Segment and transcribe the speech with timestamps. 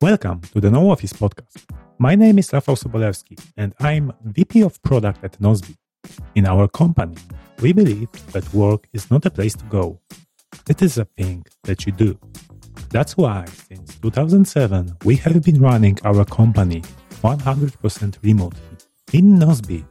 [0.00, 1.64] Welcome to the No Office podcast.
[1.98, 5.74] My name is Rafał Sobolewski and I'm VP of Product at Nozbe.
[6.36, 7.16] In our company,
[7.60, 9.98] we believe that work is not a place to go.
[10.70, 12.16] It is a thing that you do.
[12.90, 16.82] That's why since 2007 we have been running our company
[17.24, 18.60] 100% remotely.
[19.12, 19.84] In Nozbe,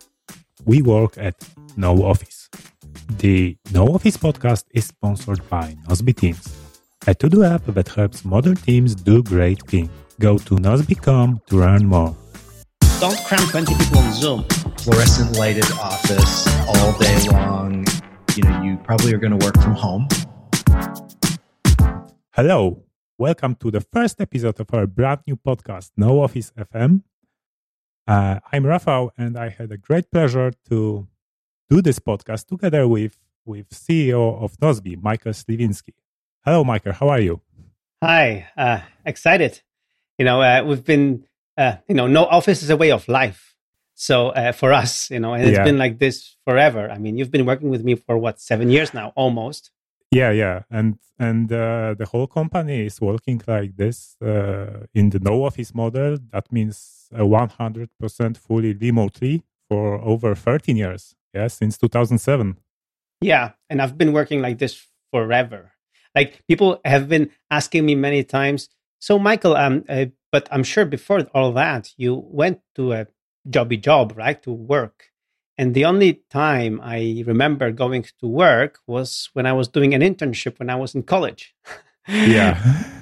[0.66, 1.36] we work at
[1.76, 2.48] No Office.
[3.18, 6.48] The No Office podcast is sponsored by Nozbe Teams,
[7.08, 9.90] a to-do app that helps modern teams do great things.
[10.20, 12.14] Go to nozbe.com to learn more.
[13.00, 14.44] Don't cram 20 people on Zoom.
[14.80, 17.86] fluorescent lighted office all day long.
[18.36, 20.08] You know, you probably are going to work from home.
[22.34, 22.84] Hello,
[23.18, 27.04] welcome to the first episode of our brand new podcast, No Office FM.
[28.06, 31.08] Uh, I'm Rafał, and I had a great pleasure to
[31.70, 35.94] do this podcast together with with CEO of Nozbe, Michael Sliwinski.
[36.48, 36.94] Hello, Michael.
[36.94, 37.42] How are you?
[38.02, 39.62] Hi, uh, excited.
[40.18, 41.26] You know, uh, we've been,
[41.58, 43.58] uh, you know, no office is a way of life.
[43.96, 45.66] So uh, for us, you know, and it's Yeah.
[45.66, 46.90] been like this forever.
[46.90, 49.72] I mean, you've been working with me for what seven years now, almost.
[50.10, 55.20] Yeah, yeah, and and uh, the whole company is working like this uh, in the
[55.20, 56.18] no office model.
[56.32, 61.14] That means a one hundred percent fully remotely for over thirteen years.
[61.34, 62.56] Yeah, since two thousand seven.
[63.20, 65.74] Yeah, and I've been working like this forever.
[66.18, 68.70] Like people have been asking me many times.
[68.98, 73.08] So, Michael, um, uh, but I'm sure before all that, you went to a
[73.48, 74.98] jobby job, right, to work.
[75.60, 80.02] And the only time I remember going to work was when I was doing an
[80.02, 81.56] internship when I was in college.
[82.08, 82.54] Yeah,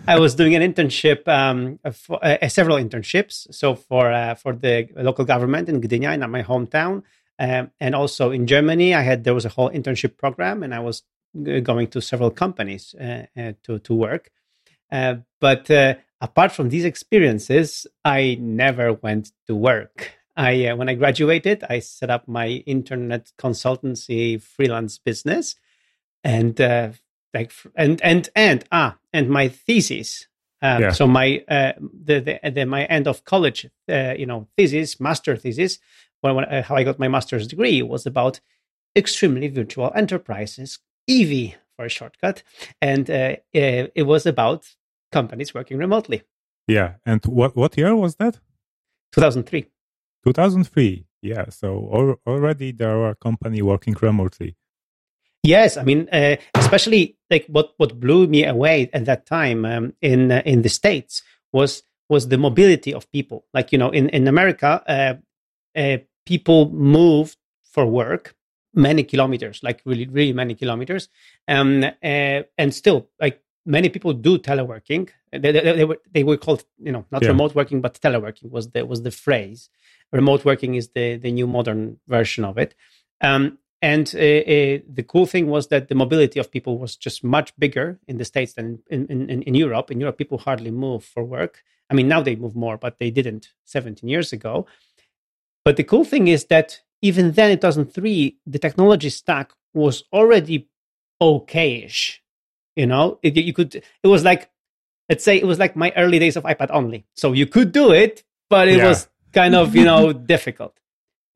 [0.08, 3.36] I was doing an internship, um, for, uh, several internships.
[3.53, 7.03] So for uh, for the local government in Gdynia, in my hometown,
[7.39, 10.80] um, and also in Germany, I had there was a whole internship program, and I
[10.80, 11.03] was
[11.44, 14.31] going to several companies uh, uh, to to work.
[14.91, 20.11] Uh, but uh, apart from these experiences, I never went to work.
[20.36, 25.55] I uh, when I graduated, I set up my internet consultancy freelance business,
[26.23, 26.89] and uh,
[27.33, 30.27] like and and and ah and my thesis.
[30.61, 30.92] Um, Yeah.
[30.92, 35.36] So my uh, the, the, the my end of college, uh, you know, thesis, master
[35.38, 35.80] thesis,
[36.21, 38.39] when, when uh, how I got my master's degree was about
[38.95, 40.80] extremely virtual enterprises,
[41.10, 42.43] EV for a shortcut,
[42.82, 44.66] and uh, uh, it was about
[45.11, 46.23] companies working remotely.
[46.67, 46.95] yeah.
[47.05, 48.39] And what what year was that?
[49.11, 49.65] 2003.
[50.23, 51.05] Two thousand three.
[51.21, 51.49] Yeah.
[51.49, 54.55] So al- already there are company working remotely.
[55.44, 59.94] Yes, I mean, uh, especially like what what blew me away at that time um,
[60.02, 61.21] in uh, in the states
[61.54, 63.45] was was the mobility of people.
[63.54, 65.14] Like you know, in in America, uh,
[65.80, 68.36] uh, people moved for work
[68.75, 71.09] many kilometers, like really really many kilometers,
[71.47, 75.09] um, uh, and still like many people do teleworking.
[75.31, 77.30] They, they, they were they were called you know not Yeah.
[77.30, 79.69] remote working, but teleworking was the was the phrase.
[80.11, 82.75] Remote working is the the new modern version of it.
[83.21, 87.23] Um, and uh, uh, the cool thing was that the mobility of people was just
[87.23, 89.91] much bigger in the states than in, in, in, in Europe.
[89.91, 91.64] In Europe, people hardly move for work.
[91.89, 94.65] I mean, now they move more, but they didn't 17 years ago.
[95.64, 100.67] But the cool thing is that even then, in 2003, the technology stack was already
[101.21, 102.20] okayish.
[102.76, 103.76] You know, it, you could.
[103.76, 104.49] It was like,
[105.10, 107.05] let's say, it was like my early days of iPad only.
[107.15, 108.88] So you could do it, but it Yeah.
[108.89, 110.73] was kind of you know difficult.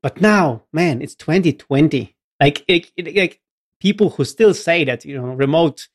[0.02, 2.16] But now, man, it's 2020.
[2.40, 3.40] Like, it, it, like
[3.80, 5.88] people who still say that you know remote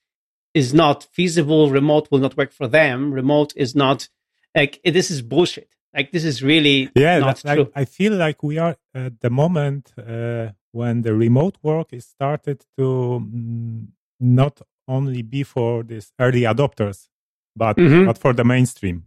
[0.54, 4.08] is not feasible, remote will not work for them, remote is not
[4.56, 5.70] like this is bullshit.
[5.96, 7.72] Like this is really Yeah, not true.
[7.76, 12.06] I, I feel like we are at the moment uh, when the remote work is
[12.06, 12.84] started to
[13.24, 13.88] mm,
[14.20, 17.08] not only be for these early adopters,
[17.56, 18.06] but Mhm.
[18.06, 19.06] but for the mainstream.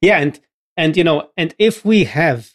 [0.00, 0.40] Yeah, and
[0.76, 2.52] and you know, and if we have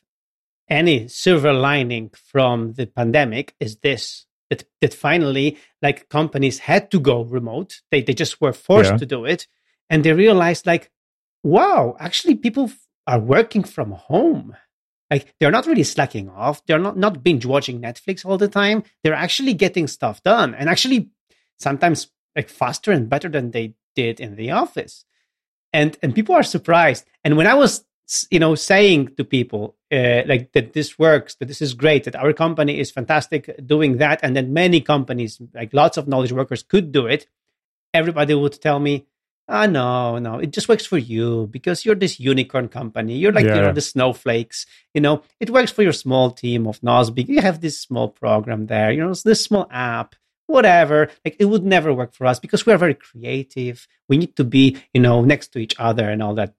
[0.70, 7.00] any silver lining from the pandemic, is this that that finally, like companies had to
[7.00, 7.82] go remote.
[7.92, 8.98] They they just were forced Yeah.
[8.98, 9.48] to do it,
[9.90, 10.90] and they realized like,
[11.44, 12.70] wow, actually, people
[13.08, 14.56] are working from home.
[15.10, 16.66] Like they're not really slacking off.
[16.66, 18.84] They're not not binge watching Netflix all the time.
[19.04, 21.10] They're actually getting stuff done, and actually
[21.60, 25.06] sometimes like faster and better than they did in the office
[25.74, 27.86] and and people are surprised and when i was
[28.30, 32.16] you know saying to people uh, like that this works that this is great that
[32.16, 36.64] our company is fantastic doing that and that many companies like lots of knowledge workers
[36.64, 37.28] could do it
[37.94, 39.06] everybody would tell me
[39.52, 43.46] ah no no it just works for you because you're this unicorn company you're like
[43.46, 43.68] you Yeah.
[43.68, 44.66] know the snowflakes
[44.96, 47.28] you know it works for your small team of Nozbe.
[47.28, 50.16] you have this small program there you know this small app
[50.48, 54.36] whatever like it would never work for us because we are very creative we need
[54.36, 56.54] to be you know next to each other and all that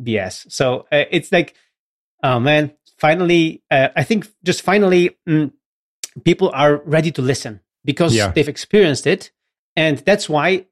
[0.00, 0.50] BS.
[0.50, 1.54] So uh, it's like,
[2.24, 5.52] oh man, finally, uh, I think just finally, mm,
[6.24, 8.32] people are ready to listen because Yeah.
[8.34, 9.30] they've experienced it,
[9.76, 10.66] and that's why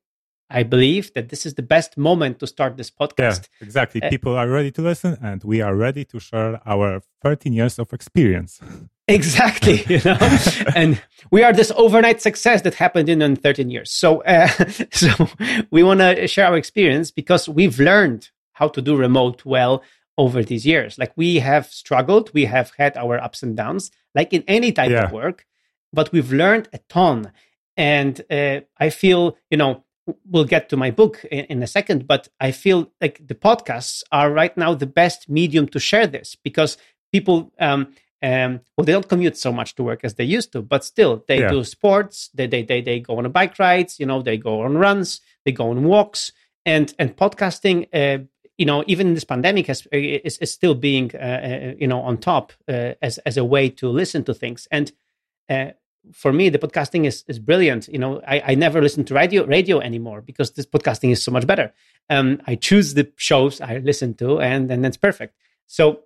[0.53, 3.49] I believe that this is the best moment to start this Yeah, podcast.
[3.61, 4.03] exactly.
[4.03, 7.79] Uh, People are ready to listen, and we are ready to share our 13 years
[7.79, 8.61] of experience.
[9.09, 10.17] Exactly, you know,
[10.77, 11.03] and
[11.33, 13.91] we are this overnight success that happened in, in 13 years.
[13.91, 14.47] So, uh,
[14.93, 15.29] so
[15.73, 19.83] we want to share our experience because we've learned how to do remote well
[20.17, 20.99] over these years.
[20.99, 24.93] Like we have struggled, we have had our ups and downs, like in any type
[24.93, 25.07] Yeah.
[25.07, 25.47] of work,
[25.93, 27.33] but we've learned a ton.
[27.77, 29.85] And uh, I feel, you know,
[30.27, 34.03] we'll get to my book in, in a second, but I feel like the podcasts
[34.11, 36.77] are right now the best medium to share this because
[37.13, 40.63] people, um, um, well, they don't commute so much to work as they used to,
[40.63, 41.51] but still they Yeah.
[41.51, 42.31] do sports.
[42.35, 43.99] They, they they they go on a bike rides.
[43.99, 45.21] You know, they go on runs.
[45.45, 46.33] They go on walks.
[46.65, 48.25] And and podcasting, uh,
[48.57, 52.01] you know, even in this pandemic, has, is, is still being uh, uh, you know
[52.03, 54.69] on top uh, as as a way to listen to things.
[54.71, 54.93] And
[55.49, 55.71] uh,
[56.13, 57.89] for me, the podcasting is is brilliant.
[57.89, 61.31] You know, I, I never listen to radio radio anymore because this podcasting is so
[61.31, 61.73] much better.
[62.11, 65.37] Um, I choose the shows I listen to, and and that's perfect.
[65.67, 66.01] So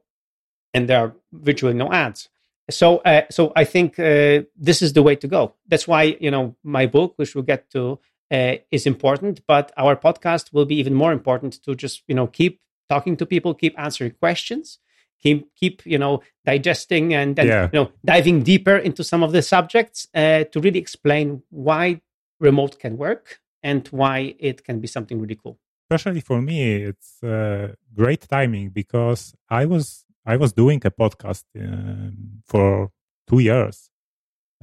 [0.74, 2.28] and there are virtually no ads.
[2.68, 5.54] So, uh, so I think uh, this is the way to go.
[5.68, 7.98] That's why you know my book, which we'll get to,
[8.30, 9.40] uh, is important.
[9.46, 13.26] But our podcast will be even more important to just you know keep talking to
[13.26, 14.78] people, keep answering questions,
[15.22, 17.68] keep keep you know digesting and then Yeah.
[17.72, 22.00] you know diving deeper into some of the subjects uh, to really explain why
[22.40, 25.58] remote can work and why it can be something really cool.
[25.88, 26.58] especially for me
[26.90, 29.22] it's uh, great timing because
[29.60, 32.90] i was i was doing a podcast um, for
[33.28, 33.76] two years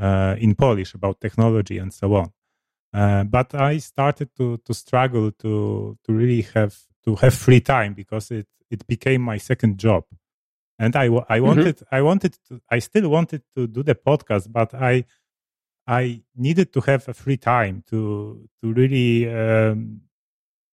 [0.05, 2.27] uh, in polish about technology and so on
[2.99, 5.53] uh, but i started to to struggle to
[6.05, 10.03] to really have to have free time because it it became my second job
[10.79, 14.73] and i i wanted i wanted to i still wanted to do the podcast but
[14.73, 15.03] i
[15.87, 20.01] i needed to have a free time to to really um,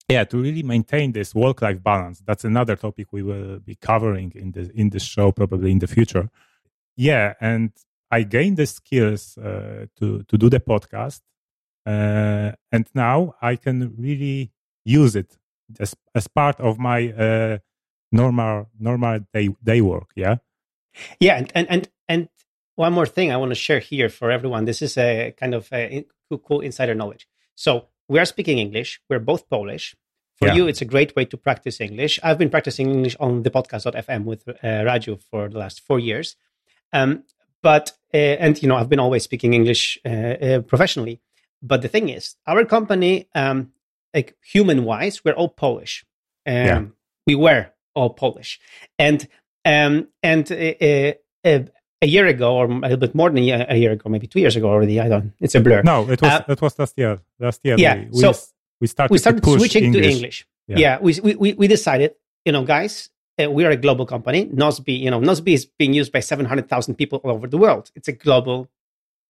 [0.08, 2.20] yeah to really maintain this work life balance.
[2.26, 5.86] That's another topic we will be covering in the in this show probably in the
[5.86, 6.28] future.
[6.96, 7.70] Yeah and
[8.10, 11.20] i gained the skills uh, to to do the podcast
[11.86, 14.52] uh, and now i can really
[14.84, 15.38] use it
[15.78, 17.58] as as part of my uh,
[18.12, 20.36] normal normal day day work yeah
[21.20, 22.28] Yeah, and and and, and
[22.74, 24.64] one more thing I want to share here for everyone.
[24.64, 26.04] This is a kind of a
[26.46, 27.28] cool, insider knowledge.
[27.54, 29.00] So we are speaking English.
[29.08, 29.94] We're both Polish.
[30.36, 30.56] For Yeah.
[30.56, 32.18] you, it's a great way to practice English.
[32.22, 34.54] I've been practicing English on the podcast.fm with uh,
[34.88, 36.36] Raju for the last four years.
[36.92, 37.22] Um,
[37.62, 40.08] but uh, and you know I've been always speaking English uh,
[40.46, 41.20] uh, professionally.
[41.62, 43.72] But the thing is, our company, um,
[44.14, 46.04] like human wise, we're all Polish.
[46.46, 46.82] Um, Yeah.
[47.26, 48.60] We were all Polish,
[48.98, 49.26] and
[49.64, 51.12] um, and uh, uh,
[51.44, 51.64] uh,
[52.02, 54.56] a year ago, or a little bit more than a year, ago, maybe two years
[54.56, 55.00] ago already.
[55.00, 55.32] I don't.
[55.40, 55.82] It's a blur.
[55.82, 58.32] no it was Uh, that was last year last year Yeah, we, so
[58.80, 60.06] we started we started to switching english.
[60.06, 60.46] to English.
[60.66, 60.78] Yeah.
[60.78, 62.14] Yeah, we, we we decided,
[62.44, 63.10] you know, guys,
[63.42, 64.46] uh, we are a global company.
[64.46, 67.58] Nozbe, you know, Nozbe is being used by seven hundred thousand people all over the
[67.58, 67.90] world.
[67.94, 68.68] It's a global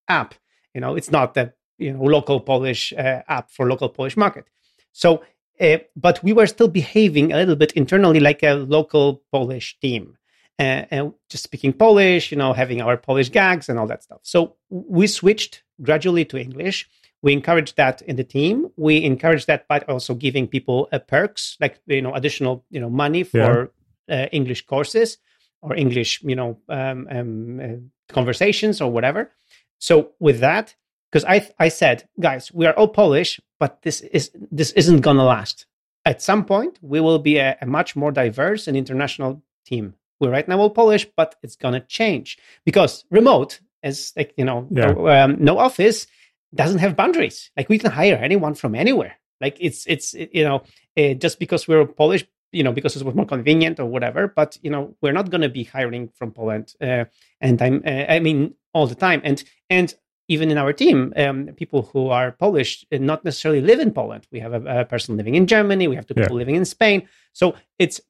[0.06, 0.34] app.
[0.74, 4.44] You know, it's not a you know local Polish uh, app for local Polish market.
[4.92, 5.22] So,
[5.60, 10.16] uh, but we were still behaving a little bit internally like a local Polish team.
[10.58, 14.20] Uh, and just speaking Polish, you know, having our Polish gags and all that stuff.
[14.22, 16.88] So we switched gradually to English.
[17.22, 18.70] We encourage that in the team.
[18.76, 22.90] We encourage that by also giving people uh, perks, like you know, additional you know
[22.90, 23.72] money for
[24.10, 25.18] uh, English courses
[25.62, 29.30] or English, you know, um, um, uh, conversations or whatever.
[29.78, 30.74] So with that,
[31.10, 35.24] because I I said, guys, we are all Polish, but this is this isn't gonna
[35.24, 35.66] last.
[36.04, 39.94] At some point, we will be a, a much more diverse and international team.
[40.20, 44.66] We're right now all Polish, but it's gonna change because remote, as like you know,
[44.70, 44.92] Yeah.
[44.92, 46.06] no, um, no office
[46.54, 47.50] doesn't have boundaries.
[47.56, 49.14] Like we can hire anyone from anywhere.
[49.40, 50.62] Like it's it's you know
[50.98, 54.28] uh, just because we're Polish, you know, because it was more convenient or whatever.
[54.28, 57.04] But you know, we're not going to be hiring from Poland, uh,
[57.40, 59.20] and I'm uh, I mean all the time.
[59.24, 59.94] And and
[60.30, 64.22] even in our team, um, people who are Polish uh, not necessarily live in Poland.
[64.30, 65.88] We have a, a person living in Germany.
[65.88, 66.22] We have two Yeah.
[66.24, 66.98] people living in Spain.
[67.32, 67.44] So
[67.78, 68.00] it's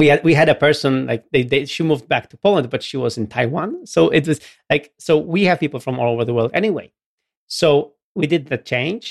[0.00, 2.82] we had we had a person like they, they she moved back to Poland, but
[2.82, 3.86] she was in Taiwan.
[3.86, 4.38] So it was
[4.72, 6.92] like so we have people from all over the world anyway.
[7.46, 9.04] So we did the change,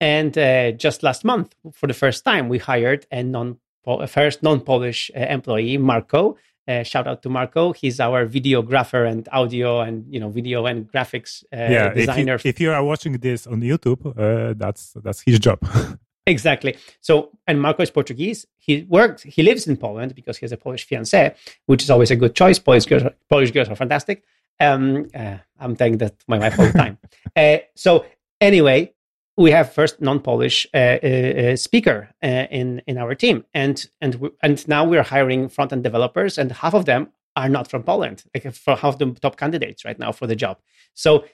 [0.00, 1.48] and uh, just last month,
[1.78, 3.58] for the first time, we hired a non
[4.06, 6.36] first non Polish uh, employee, Marco.
[6.68, 7.72] Uh, shout out to Marco.
[7.72, 12.50] He's our videographer and audio and you know video and graphics uh, yeah if you,
[12.50, 15.58] if you are watching this on youtube uh, that's that's his job
[16.26, 16.76] exactly.
[17.00, 18.46] So, and Marco is Portuguese.
[18.58, 21.34] He works, he lives in Poland because he has a Polish fiancée,
[21.66, 22.58] which is always a good choice.
[22.58, 24.24] Polish girls, are, Polish girls are fantastic.
[24.60, 26.98] Um, uh, I'm telling that to my wife all the time.
[27.36, 28.06] uh, so,
[28.40, 28.92] anyway,
[29.36, 34.30] we have first non-Polish uh, uh, uh speaker uh, in in our team, and and
[34.42, 38.52] and now we're hiring front-end developers, and half of them are not from Poland, like
[38.54, 40.58] for half the top candidates right now for the job.
[40.94, 41.24] So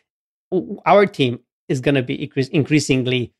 [0.87, 3.33] our team is going to be increasingly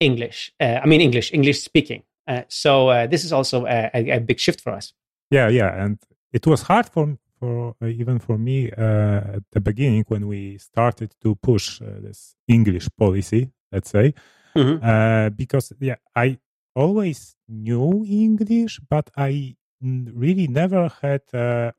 [0.00, 0.52] English.
[0.58, 2.02] Uh, I mean, English, English speaking.
[2.26, 4.92] Uh, so this is also a, a, big shift for us.
[5.30, 5.98] Yeah, yeah, and
[6.32, 11.34] it was hard for for even for me at the beginning when we started to
[11.36, 14.14] push this English policy, let's say,
[14.54, 15.34] mm-hmm.
[15.34, 16.38] because yeah, I
[16.74, 21.22] always knew English, but I really never had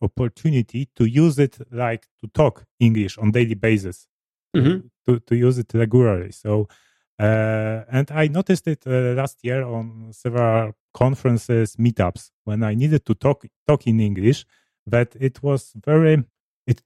[0.02, 4.08] opportunity to use it like to talk English on daily basis
[4.56, 4.88] mm-hmm.
[5.06, 6.32] to, to use it regularly.
[6.32, 6.68] So,
[7.20, 13.06] uh, and I noticed it uh, last year on several conferences, meetups, when I needed
[13.06, 14.46] to talk talk in English.
[14.86, 16.24] That it was very,
[16.66, 16.82] it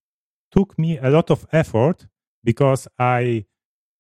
[0.52, 2.08] took me a lot of effort
[2.44, 3.46] because I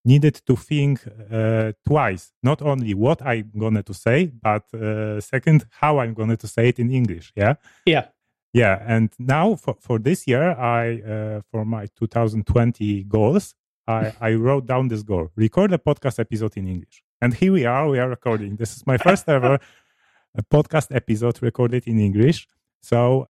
[0.03, 5.65] needed to think uh, twice, not only what I'm going to say, but uh, second,
[5.69, 7.31] how I'm going to say it in English.
[7.35, 7.55] Yeah.
[7.85, 8.07] Yeah.
[8.53, 8.83] Yeah.
[8.85, 13.55] And now for, for this year, I, uh, for my 2020 goals,
[13.87, 17.03] I, I wrote down this goal record a podcast episode in English.
[17.21, 18.55] And here we are, we are recording.
[18.55, 19.59] This is my first ever
[20.51, 22.47] podcast episode recorded in English.
[22.81, 23.27] So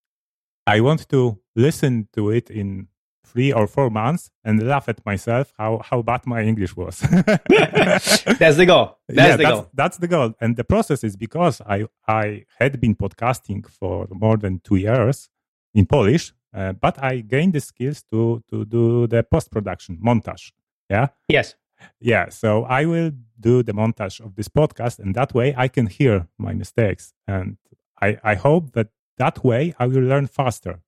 [0.66, 2.88] I want to listen to it in
[3.32, 7.00] three or four months and laugh at myself how, how bad my English was.
[7.00, 8.99] that's the goal.
[9.08, 9.70] That's yeah, the that's, goal.
[9.75, 10.35] That's the goal.
[10.40, 15.28] And the process is because I, I had been podcasting for more than two years
[15.75, 16.32] in Polish.
[16.54, 20.52] Uh, but I gained the skills to to do the post production montage.
[20.88, 21.08] Yeah.
[21.28, 21.54] Yes.
[22.00, 22.30] Yeah.
[22.30, 26.26] So I will do the montage of this podcast, and that way I can hear
[26.38, 27.58] my mistakes, and
[28.00, 30.80] I I hope that that way I will learn faster.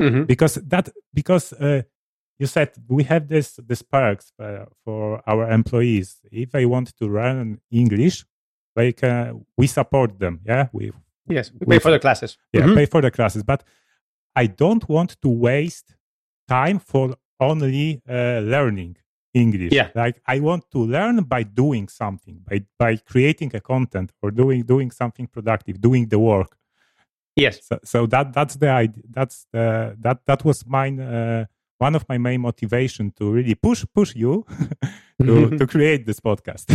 [0.00, 0.24] Mm-hmm.
[0.24, 1.82] Because that because uh,
[2.38, 6.18] you said we have this this perks uh, for our employees.
[6.30, 8.24] If they want to learn English,
[8.74, 10.40] like can we support them.
[10.44, 10.68] Yeah.
[10.72, 10.92] We
[11.28, 12.36] yes we pay for the classes.
[12.52, 12.74] Yeah, mm-hmm.
[12.74, 13.64] pay for the classes, but
[14.34, 15.94] I don't want to waste
[16.46, 18.96] time for only uh, learning
[19.32, 19.72] English.
[19.72, 19.88] Yeah.
[19.94, 24.62] Like I want to learn by doing something, by by creating a content or doing
[24.62, 26.56] doing something productive, doing the work.
[27.36, 27.60] Yes.
[27.66, 29.02] So, so that that's the idea.
[29.10, 31.00] That's the that that was mine.
[31.00, 31.46] Uh,
[31.78, 34.46] one of my main motivation to really push push you
[35.22, 36.72] to to create this podcast.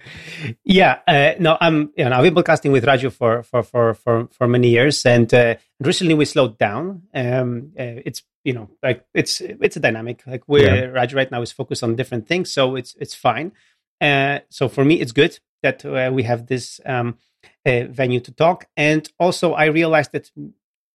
[0.64, 4.28] yeah, uh, no, I'm you know I've been podcasting with Raju for for for for,
[4.32, 7.02] for many years, and uh, recently we slowed down.
[7.14, 10.22] Um, uh, it's you know like it's it's a dynamic.
[10.26, 10.86] Like we yeah.
[10.86, 13.52] Raju right now is focused on different things, so it's it's fine.
[14.00, 17.18] Uh, so for me, it's good that uh, we have this um,
[17.66, 20.30] uh, venue to talk, and also I realized that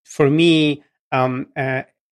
[0.03, 0.83] for me.
[1.11, 1.47] Um,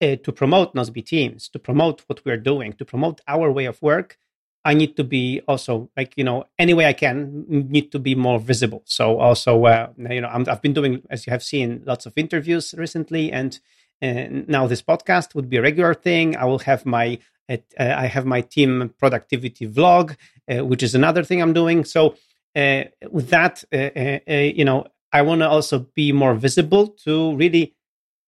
[0.02, 4.18] to promote Nozbe Teams, to promote what we're doing, to promote our way of work,
[4.66, 8.16] I need to be also like you know any way I can need to be
[8.16, 8.84] more visible.
[8.86, 12.14] So also uh, you know i have been doing as you have seen lots of
[12.16, 13.60] interviews recently, and
[14.02, 16.38] uh, now this podcast would be a regular thing.
[16.38, 20.16] I will have my uh, I have my team productivity vlog,
[20.50, 21.84] uh, which is another thing I'm doing.
[21.84, 22.16] So
[22.56, 27.76] uh, with that, uh, you know, I want to also be more visible to really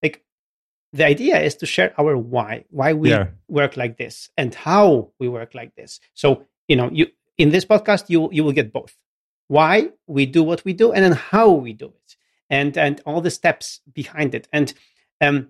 [0.02, 0.24] like
[0.92, 3.28] the idea is to share our why, why we yeah.
[3.48, 6.00] work like this and how we work like this.
[6.14, 8.96] So, you know, you in this podcast you you will get both.
[9.48, 12.16] Why we do what we do and then how we do it.
[12.48, 14.48] And and all the steps behind it.
[14.52, 14.72] And
[15.20, 15.48] um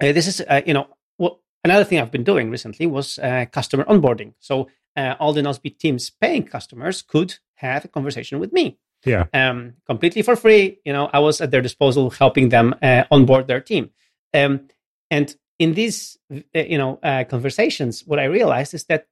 [0.00, 0.88] uh, this is uh, you know,
[1.18, 4.32] well, another thing I've been doing recently was uh, customer onboarding.
[4.38, 8.78] So uh, all the Nozbe teams paying customers could have a conversation with me.
[9.04, 9.26] Yeah.
[9.32, 10.78] Um, completely for free.
[10.84, 13.90] You know, I was at their disposal helping them uh, onboard their team.
[14.32, 14.68] Um,
[15.10, 19.06] and in these, uh, you know, uh, conversations, what I realized is that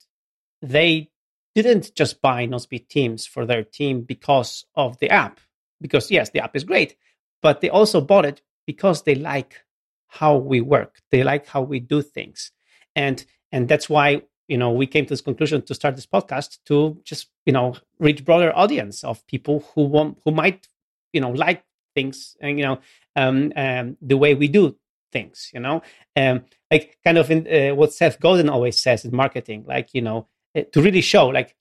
[0.62, 1.10] they
[1.54, 5.40] didn't just buy Nozbe Teams for their team because of the app.
[5.80, 6.96] Because yes, the app is great,
[7.42, 9.64] but they also bought it because they like
[10.06, 11.00] how we work.
[11.10, 12.52] They like how we do things,
[12.94, 16.58] and and that's why you know we came to this conclusion to start this podcast
[16.66, 20.66] to just you know reach broader audience of people who want who might
[21.12, 21.64] you know like
[21.94, 22.78] things and you know
[23.16, 24.76] um, um, the way we do
[25.12, 25.82] things you know?
[26.16, 30.02] Um like kind of in uh, what seth godin always says in marketing like you
[30.02, 31.54] know uh, to really show like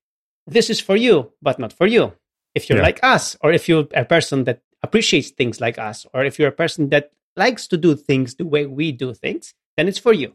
[0.48, 2.14] this is for you but not for you.
[2.56, 2.90] If you're yeah.
[2.90, 6.50] like us or if you're a person that appreciates things like us or if you're
[6.50, 10.14] a person that likes to do things the way we do things then it's for
[10.14, 10.34] you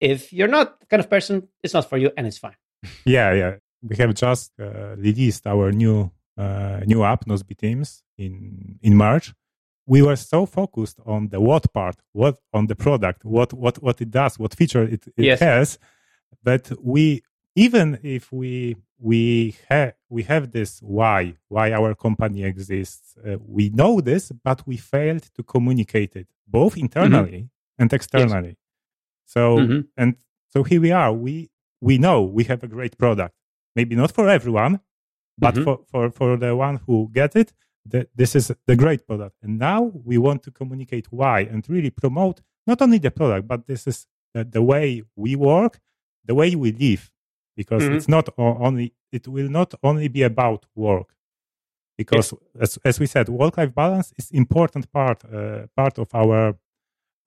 [0.00, 2.56] if you're not the kind of person it's not for you and it's fine.
[3.04, 3.54] Yeah yeah.
[3.82, 9.34] We have just uh, released our new uh, new app, Nozbe Teams, in in March,
[9.86, 14.00] we were so focused on the what part, what on the product, what what what
[14.00, 15.40] it does, what feature it, it Yes.
[15.40, 15.78] has,
[16.44, 17.22] that we
[17.56, 23.70] even if we we have we have this why why our company exists, uh, we
[23.70, 28.56] know this, but we failed to communicate it both internally and externally.
[29.34, 29.80] So Mhm.
[30.00, 30.10] and
[30.52, 31.12] so here we are.
[31.26, 31.34] We
[31.88, 33.34] we know we have a great product.
[33.78, 34.74] Maybe not for everyone,
[35.44, 35.64] but Mhm.
[35.64, 37.52] for, for for the one who gets it,
[37.92, 39.36] that this is the great product.
[39.44, 43.60] And now we want to communicate why and really promote not only the product, but
[43.66, 44.86] this is the, the way
[45.24, 45.72] we work,
[46.28, 47.02] the way we live,
[47.60, 47.94] because Mhm.
[47.96, 51.08] it's not only it will not only be about work.
[51.96, 52.28] Because
[52.60, 56.40] as, as we said, work-life balance is important part uh, part of our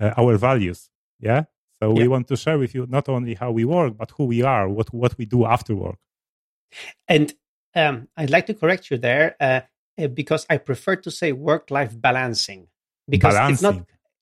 [0.01, 0.89] uh, our values.
[1.19, 1.43] Yeah.
[1.81, 4.43] So we want to share with you not only how we work, but who we
[4.43, 5.97] are, what what we do after work.
[7.07, 7.33] And
[7.75, 9.61] um, I'd like to correct you there uh,
[9.99, 12.67] uh, because I prefer to say work-life balancing
[13.09, 13.75] because it's not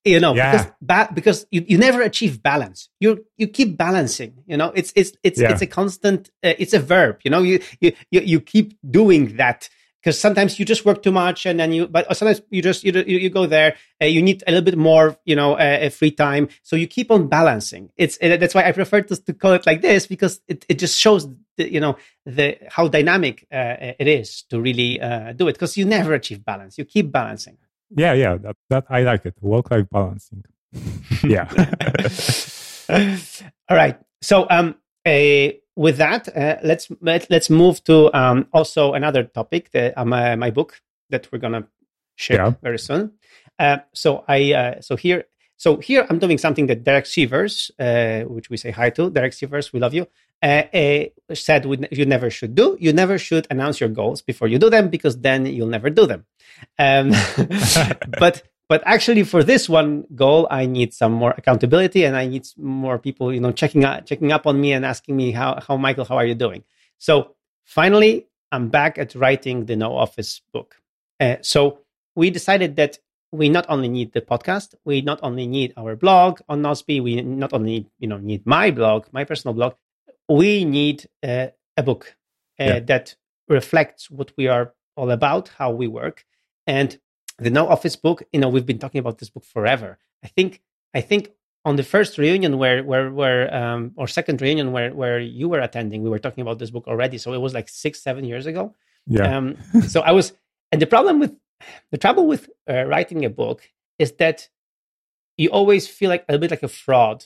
[0.04, 0.52] you know Yeah.
[0.52, 4.92] because ba- because you, you never achieve balance you you keep balancing you know it's
[4.96, 5.50] it's it's Yeah.
[5.52, 9.36] it's a constant uh, it's a verb you know you you you, you keep doing
[9.36, 9.68] that
[10.02, 12.92] because sometimes you just work too much and then you but sometimes you just you
[13.06, 15.90] you, you go there uh, you need a little bit more you know uh, uh,
[15.90, 19.32] free time so you keep on balancing it's uh, that's why i prefer to, to
[19.32, 23.46] call it like this because it, it just shows the, you know the how dynamic
[23.52, 27.12] uh, it is to really uh, do it because you never achieve balance you keep
[27.12, 27.56] balancing
[27.90, 29.34] Yeah, yeah, that, that I like it.
[29.40, 30.44] Work-life balancing.
[31.24, 31.50] yeah.
[33.68, 33.98] All right.
[34.22, 39.70] So, um, uh, with that, uh, let's let, let's move to um, also another topic,
[39.72, 41.66] that, um, uh, my book that we're gonna
[42.16, 42.52] share Yeah.
[42.62, 43.12] very soon.
[43.58, 45.24] Uh, so I uh, so here
[45.56, 49.32] so here I'm doing something that Derek Sivers, uh, which we say hi to, Derek
[49.32, 50.06] Sivers, we love you,
[50.42, 52.76] uh, uh, said we, you never should do.
[52.80, 56.06] You never should announce your goals before you do them because then you'll never do
[56.06, 56.24] them.
[56.78, 57.10] Um,
[58.18, 62.46] but but actually for this one goal i need some more accountability and i need
[62.56, 65.76] more people you know checking out checking up on me and asking me how how
[65.76, 66.62] michael how are you doing?
[67.06, 67.12] So
[67.64, 68.14] finally
[68.52, 70.76] i'm back at writing the no office book.
[71.24, 71.80] Uh, so
[72.14, 72.92] we decided that
[73.32, 77.12] we not only need the podcast we not only need our blog on Nozbe, we
[77.22, 79.74] not only you know need my blog my personal blog
[80.28, 82.16] we need uh, a book
[82.60, 82.80] uh, Yeah.
[82.90, 83.16] that
[83.48, 86.24] reflects what we are all about how we work.
[86.66, 86.90] And
[87.40, 89.98] the no office book you know we've been talking about this book forever.
[90.22, 90.60] I think
[90.94, 91.30] i think
[91.64, 95.60] on the first reunion where where where um or second reunion where where you were
[95.60, 97.18] attending we were talking about this book already.
[97.18, 98.74] So it was like six seven years ago.
[99.06, 99.36] Yeah.
[99.36, 99.56] um
[99.88, 100.32] so i was
[100.70, 101.34] and the problem with
[101.90, 104.48] the trouble with uh, writing a book is that
[105.36, 107.24] you always feel like a bit like a fraud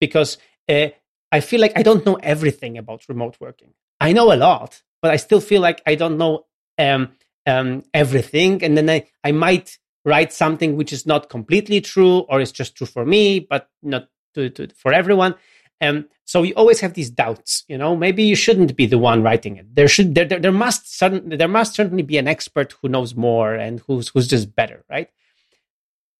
[0.00, 0.36] because
[0.68, 0.88] uh,
[1.32, 3.72] i feel like i don't know everything about remote working.
[4.00, 6.44] I know a lot but i still feel like i don't know
[6.78, 7.02] um
[7.46, 12.40] um, everything, and then I, I might write something which is not completely true, or
[12.40, 15.34] it's just true for me, but not to, to for everyone.
[15.80, 17.64] Um, so you always have these doubts.
[17.68, 19.74] You know, maybe you shouldn't be the one writing it.
[19.74, 23.14] There should there there, there must certain, there must certainly be an expert who knows
[23.14, 25.08] more and who's who's just better, right?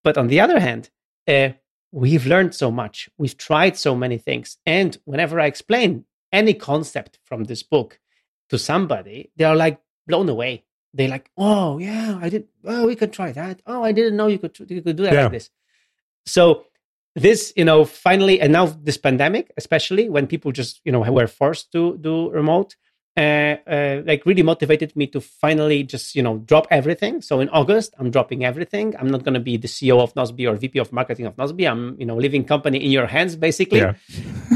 [0.03, 0.91] But on the other hand,
[1.27, 1.51] uh,
[1.93, 3.09] we've learned so much.
[3.17, 8.01] We've tried so many things, and whenever I explain any concept from this book
[8.51, 12.47] to somebody, they are like blown away they like, oh yeah, I did.
[12.65, 13.61] Oh, we could try that.
[13.67, 15.23] Oh, I didn't know you could you could do that Yeah.
[15.25, 15.51] like this.
[16.25, 16.67] So
[17.17, 21.27] this, you know, finally, and now this pandemic, especially when people just you know were
[21.27, 22.77] forced to do remote,
[23.17, 27.23] uh, uh, like really motivated me to finally just you know drop everything.
[27.23, 28.95] So in August, I'm dropping everything.
[28.99, 31.71] I'm not going to be the CEO of Nozbe or VP of marketing of Nozbe.
[31.71, 33.95] I'm you know leaving company in your hands basically yeah.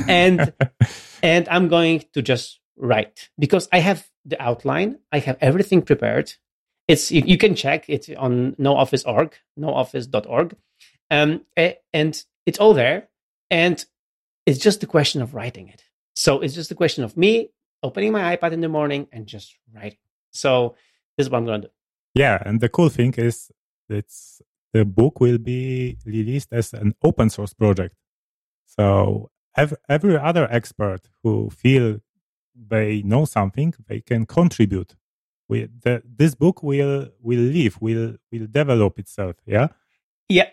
[0.08, 0.52] and
[1.22, 4.98] and I'm going to just write because I have the outline.
[5.10, 6.34] I have everything prepared.
[6.86, 10.56] It's you, you can check it on nooffice.org, nooffice.org,
[11.10, 11.44] um,
[11.92, 13.08] and it's all there.
[13.50, 13.84] And
[14.46, 15.82] it's just a question of writing it.
[16.14, 17.50] So it's just a question of me
[17.82, 19.98] opening my iPad in the morning and just writing.
[20.30, 20.74] So
[21.16, 21.72] this is what I'm going to do.
[22.14, 23.50] Yeah, and the cool thing is
[23.88, 27.94] it's the book will be released as an open source project.
[28.66, 32.00] So ev- every other expert who feel
[32.68, 34.94] they know something, they can contribute.
[35.48, 39.36] We, the, this book will will live, will will develop itself.
[39.46, 39.68] Yeah,
[40.28, 40.50] Yeah.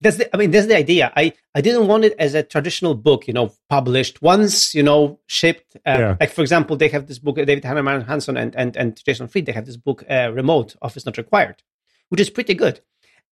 [0.00, 1.12] That's the, I mean, that's the idea.
[1.16, 5.20] I, I didn't want it as a traditional book, you know, published once, you know,
[5.28, 5.76] shipped.
[5.86, 6.16] Uh, Yeah.
[6.18, 9.46] Like, for example, they have this book, David Heinemeier Hansson and, and, and Jason Fried,
[9.46, 11.62] they have this book, uh, Remote Office Not Required,
[12.08, 12.80] which is pretty good.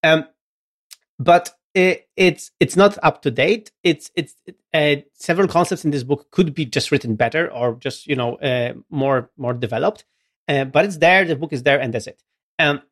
[0.05, 0.27] Um,
[1.19, 3.71] but it, it's it's not up to date.
[3.83, 4.35] It's it's
[4.75, 8.37] uh, several concepts in this book could be just written better or just you know
[8.37, 10.05] uh, more more developed.
[10.49, 11.25] uh, but it's there.
[11.25, 12.23] The book is there, and that's it.
[12.59, 12.83] Um,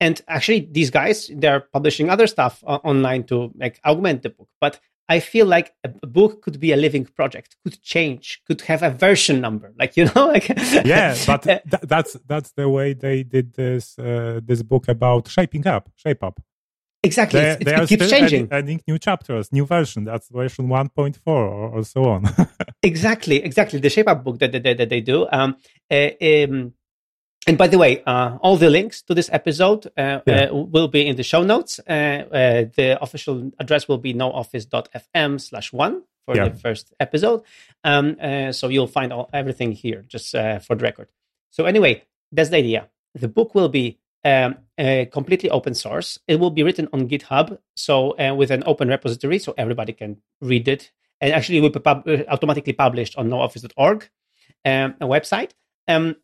[0.00, 4.48] and actually, these guys they're publishing other stuff online to like augment the book.
[4.60, 8.84] But I feel like a, book could be a living project, could change, could have
[8.84, 10.48] a version number, like you know, like
[10.84, 11.16] yeah.
[11.26, 15.90] But th- that's that's the way they did this uh, this book about shaping up,
[15.96, 16.40] shape up.
[17.02, 18.44] Exactly, they, it, they it keeps changing.
[18.44, 20.04] Adding, adding, new chapters, new version.
[20.04, 22.24] That's version one point four, or, or, so on.
[22.82, 23.80] exactly, exactly.
[23.80, 25.26] The shape up book that, that, that they do.
[25.32, 25.56] Um,
[25.90, 26.74] uh, um,
[27.46, 30.50] and by the way, uh, all the links to this episode uh, yeah.
[30.50, 31.80] uh, will be in the show notes.
[31.88, 36.48] Uh, uh, the official address will be nooffice.fm slash one for yeah.
[36.48, 37.42] the first episode.
[37.82, 41.08] Um, uh, so you'll find all, everything here, just for the record.
[41.48, 42.88] So anyway, that's the idea.
[43.14, 44.56] The book will be um,
[45.12, 46.18] completely open source.
[46.28, 50.68] It will be written on GitHub, so with an open repository, so everybody can read
[50.68, 50.90] it.
[51.20, 54.08] And actually, it will be pub- automatically published on nooffice.org,
[54.64, 55.50] um, a website.
[55.86, 56.16] Um,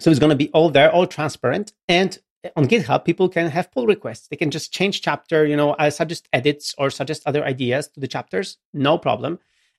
[0.00, 1.72] so it's going to be all there, all transparent.
[1.88, 2.18] And
[2.56, 4.28] on GitHub, people can have pull requests.
[4.28, 8.00] They can just change chapter, you know, I suggest edits or suggest other ideas to
[8.00, 9.38] the chapters, no problem.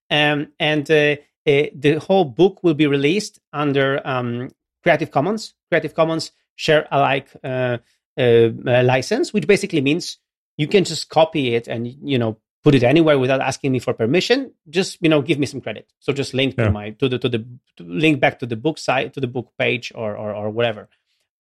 [0.10, 1.16] Um, and uh,
[1.48, 4.50] uh, the whole book will be released under um,
[4.84, 7.78] Creative Commons, Creative Commons share alike uh,
[8.18, 10.18] uh, uh, license, which basically means
[10.58, 13.94] you can just copy it and you know put it anywhere without asking me for
[13.94, 14.52] permission.
[14.70, 15.88] Just you know give me some credit.
[16.00, 16.66] So just link yeah.
[16.66, 17.46] to my to the to the
[17.78, 20.90] to link back to the book site to the book page or, or or whatever.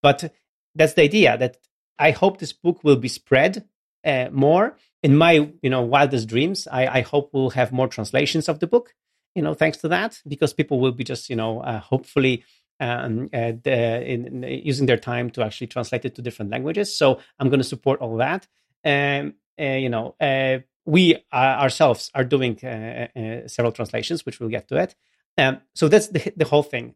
[0.02, 0.34] But
[0.76, 1.58] that's the idea that
[1.98, 3.66] i hope this book will be spread
[4.06, 4.78] uh, more.
[5.02, 8.68] In my you know wildest dreams i i hope we'll have more translations of the
[8.68, 8.94] book
[9.34, 12.44] you know thanks to that because people will be just you know uh, hopefully
[12.80, 16.98] um, uh, the, in, in, using their time to actually translate it to different languages
[16.98, 18.48] so i'm going to support all that
[18.86, 24.40] um, uh, you know uh, we uh, ourselves are doing uh, uh, several translations, which
[24.40, 24.96] we'll get to it.
[25.38, 26.96] Um, so that's the, the whole thing.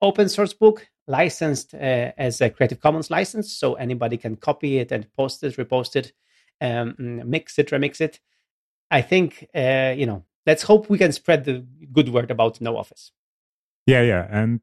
[0.00, 5.12] Open source book licensed as a Creative Commons license, so anybody can copy it and
[5.14, 6.12] post it, repost it,
[6.60, 8.20] um, mix it, remix it.
[8.90, 10.24] I think you know.
[10.44, 13.12] Let's hope we can spread the good word about No Office.
[13.86, 14.60] Yeah, yeah, and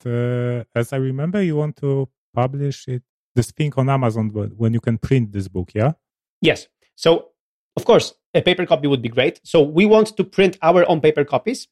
[0.76, 3.04] as I remember, you want to publish it
[3.36, 5.94] this thing on Amazon when you can print this book, yeah?
[6.42, 6.68] Yes.
[6.96, 7.30] So
[7.76, 9.40] of course, a paper copy would be great.
[9.44, 11.68] So we want to print our own paper copies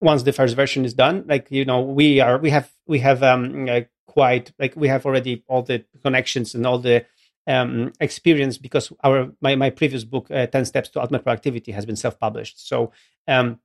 [0.00, 1.24] once the first version is done.
[1.26, 5.06] Like you know, we are we have we have um uh, quite like we have
[5.06, 7.06] already all the connections and all the
[7.46, 11.86] um, experience because our my, my previous book uh, 10 steps to ultimate productivity has
[11.86, 12.92] been self-published so
[13.26, 13.58] um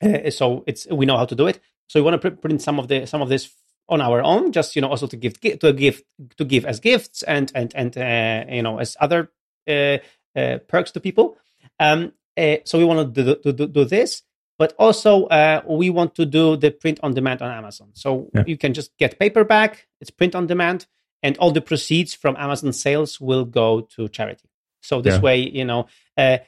[0.00, 1.60] uh, so it's we know how to do it
[1.90, 3.52] so we want to print some of the some of this
[3.88, 6.00] on our own just you know also to give to give
[6.36, 9.32] to give as gifts and and and uh, you know as other
[9.68, 9.98] uh,
[10.36, 11.36] uh, perks to people.
[11.80, 14.22] Um, uh, so we want to do, do, do this,
[14.56, 17.88] but also uh, we want to do the print on demand on Amazon.
[17.94, 18.44] So yeah.
[18.46, 20.86] you can just get paperback, it's print on demand,
[21.24, 24.48] and all the proceeds from Amazon sales will go to charity.
[24.80, 25.20] So this yeah.
[25.20, 26.38] way, you know, uh,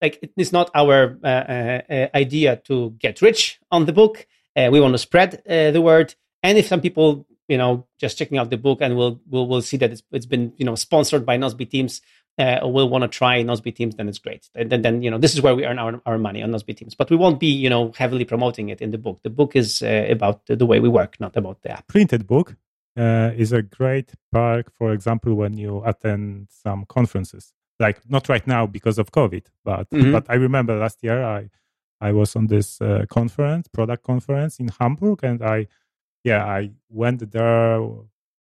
[0.00, 4.26] like it's not our uh, idea to get rich on the book.
[4.70, 8.50] We want to spread the word, and if some people, you know, just checking out
[8.50, 11.38] the book and we'll we'll, we'll see that it's, it's been you know sponsored by
[11.38, 12.00] Nozbe Teams
[12.38, 14.48] uh, will want to try Nozbe Teams, then it's great.
[14.54, 16.76] And then, then, you know, this is where we earn our, our money on Nozbe
[16.76, 16.94] Teams.
[16.94, 19.20] But we won't be, you know, heavily promoting it in the book.
[19.22, 21.88] The book is uh, about the, the, way we work, not about the app.
[21.88, 22.56] Printed book
[22.96, 27.52] uh, is a great perk, for example, when you attend some conferences.
[27.80, 30.10] Like not right now because of COVID, but mm-hmm.
[30.10, 31.48] but I remember last year I
[32.00, 35.66] I was on this uh, conference, product conference in Hamburg, and I
[36.24, 37.80] yeah I went there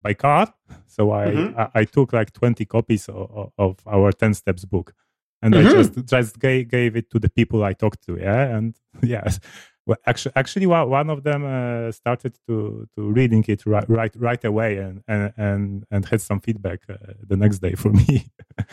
[0.02, 0.54] by car.
[0.88, 1.60] So I, mm-hmm.
[1.60, 4.96] I, I, took like 20 copies of, of our 10 steps book
[5.42, 5.68] and mm-hmm.
[5.68, 8.18] I just, just gave, gave it to the people I talked to.
[8.18, 8.58] Yeah.
[8.58, 9.40] And yes,
[9.88, 14.44] well, actually, actually one of them uh, started to, to reading it right, right, right
[14.44, 16.96] away and, and, and, and had some feedback uh,
[17.26, 18.28] the next day for me.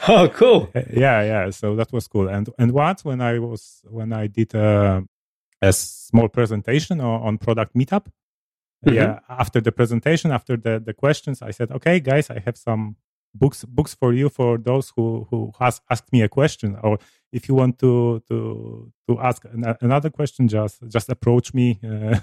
[0.08, 0.70] oh, cool.
[0.74, 1.22] Yeah.
[1.22, 1.50] Yeah.
[1.50, 2.28] So that was cool.
[2.28, 5.02] And, and once when I was, when I did uh,
[5.62, 8.06] a small presentation on, on product meetup,
[8.84, 8.96] mm-hmm.
[8.96, 12.96] yeah after the presentation after the the questions i said okay guys i have some
[13.34, 16.98] books books for you for those who who has asked me a question or
[17.32, 22.18] if you want to to to ask an, another question just just approach me uh,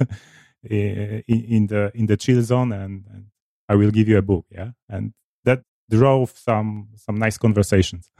[0.63, 3.25] in, in the in the chill zone and, and
[3.67, 4.71] i will give you a book yeah?
[4.89, 8.09] And that drove some some nice conversations.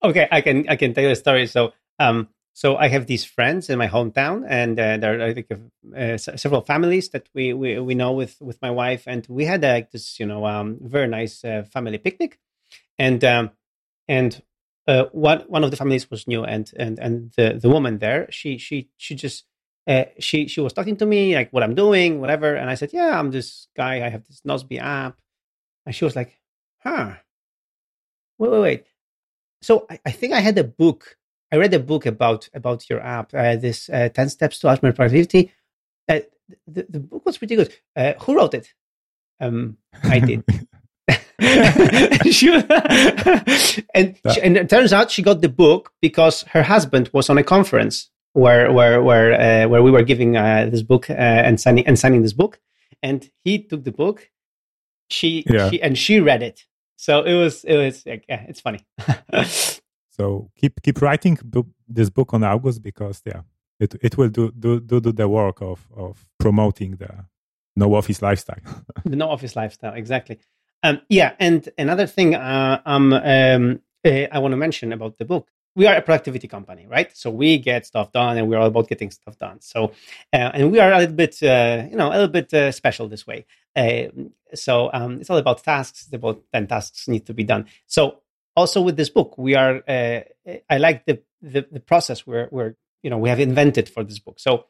[0.00, 1.46] Okay i can i can tell you a story.
[1.48, 5.34] So um so I have these friends in my hometown, and uh, there are I
[5.34, 5.48] think
[5.94, 9.62] uh, several families that we, we we know with with my wife, and we had
[9.62, 12.38] like this you know um, very nice uh, family picnic,
[12.98, 13.50] and um,
[14.08, 14.40] and
[14.88, 18.26] uh, one one of the families was new, and and and the the woman there
[18.30, 19.44] she she she just
[19.86, 22.90] uh, she she was talking to me like what I'm doing, whatever, and I said,
[22.94, 23.96] yeah, I'm this guy.
[23.96, 25.20] I have this Nozbe app,
[25.84, 26.40] and she was like,
[26.78, 27.16] huh,
[28.38, 28.86] wait, wait, wait.
[29.60, 31.18] So I, I think I had a book.
[31.52, 34.96] I read a book about about your app, uh, this uh, ten steps to ultimate
[34.96, 35.52] productivity.
[36.08, 36.20] Uh,
[36.66, 37.74] the, the book was pretty good.
[37.94, 38.72] Uh, who wrote it?
[39.40, 40.44] Um, I did.
[42.30, 42.48] she,
[43.94, 47.36] and, she, and it turns out she got the book because her husband was on
[47.36, 51.60] a conference where where where uh, where we were giving uh, this book uh, and
[51.60, 52.58] signing and signing this book,
[53.02, 54.30] and he took the book.
[55.08, 55.70] She, yeah.
[55.70, 56.64] she and she read it.
[56.96, 58.80] So it was it was yeah, it's funny.
[60.16, 61.38] So keep keep writing
[61.88, 63.42] this book on August because yeah,
[63.78, 67.10] it it will do do do, do the work of of promoting the
[67.76, 68.62] no office lifestyle.
[69.04, 70.38] the no office lifestyle, exactly.
[70.82, 75.24] Um, yeah, and another thing uh, um, um, uh, I want to mention about the
[75.24, 77.14] book we are a productivity company, right?
[77.14, 79.60] So we get stuff done, and we're all about getting stuff done.
[79.60, 79.92] So,
[80.32, 83.08] uh, and we are a little bit, uh, you know, a little bit uh, special
[83.08, 83.44] this way.
[83.76, 84.04] Uh,
[84.54, 86.06] so um, it's all about tasks.
[86.06, 87.66] It's about ten tasks need to be done.
[87.86, 88.22] So
[88.56, 89.82] also with this book, we are.
[89.86, 90.20] Uh,
[90.70, 94.18] I like the, the, the process where where you know we have invented for this
[94.18, 94.40] book.
[94.40, 94.66] So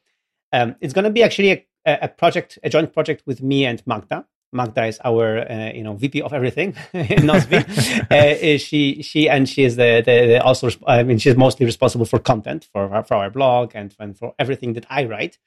[0.53, 1.51] um, it's going to be actually
[1.87, 4.27] a, a project, a joint project with me and Magda.
[4.53, 9.65] Magda is our uh, you know VP of everything in uh, she she and she
[9.65, 13.15] is the, the, the, also I mean she's mostly responsible for content for our, for
[13.15, 15.39] our blog and, and for everything that I write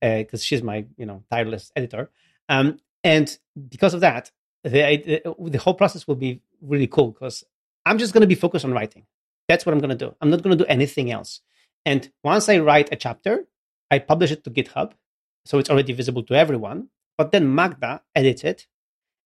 [0.00, 2.10] because uh, she's my you know tireless editor.
[2.48, 3.36] Um, and
[3.68, 4.30] because of that,
[4.64, 7.44] the the whole process will be really cool because
[7.84, 9.06] I'm just going to be focused on writing.
[9.48, 10.14] That's what I'm going to do.
[10.20, 11.40] I'm not going to do anything else.
[11.84, 13.46] And once I write a chapter,
[13.90, 14.92] I publish it to GitHub,
[15.44, 16.88] so it's already visible to everyone.
[17.18, 18.66] But then Magda edits it,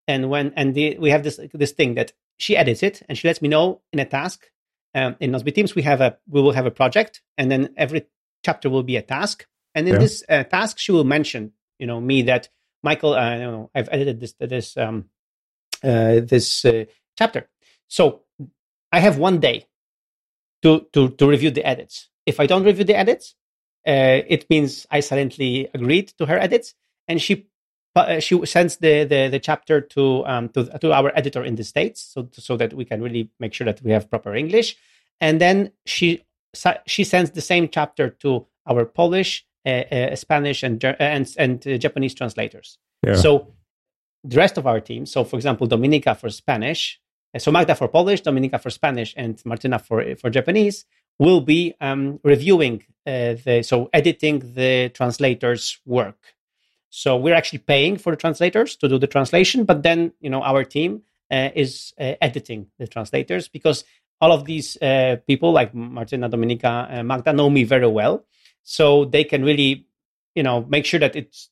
[0.08, 3.28] and when and the, we have this this thing that she edits it and she
[3.28, 4.50] lets me know in a task.
[4.94, 8.06] Um, in Nozbe Teams, we have a we will have a project, and then every
[8.44, 9.46] chapter will be a task.
[9.74, 10.00] And in yeah.
[10.00, 12.48] this uh, task, she will mention, you know, me that
[12.82, 15.10] Michael, uh, you know, I've edited this this um,
[15.84, 16.86] uh, this uh,
[17.18, 17.48] chapter.
[17.88, 18.22] So
[18.96, 19.66] I have one day
[20.62, 22.08] to to to review the edits.
[22.24, 23.34] If I don't review the edits,
[23.86, 26.74] uh, it means I silently agreed to her edits,
[27.06, 27.46] and she
[27.94, 31.64] uh, she sends the, the, the chapter to um, to to our editor in the
[31.64, 34.76] states, so so that we can really make sure that we have proper English.
[35.20, 36.24] And then she
[36.86, 41.76] she sends the same chapter to our Polish, uh, uh, Spanish, and and and uh,
[41.76, 42.78] Japanese translators.
[43.06, 43.16] Yeah.
[43.16, 43.52] So
[44.24, 47.05] the rest of our team, so for example, Dominika for Spanish, uh,
[47.38, 50.84] so Magda for Polish, Dominika for Spanish, and Martina for for Japanese,
[51.18, 56.18] will be um, reviewing uh, the so editing the translators' work.
[56.90, 60.42] So we're actually paying for the translators to do the translation, but then you know
[60.42, 63.84] our team uh, is uh, editing the translators because
[64.20, 68.24] all of these uh, people like Martina, Dominika, uh, Magda know me very well,
[68.62, 69.86] so they can really
[70.34, 71.50] you know make sure that it's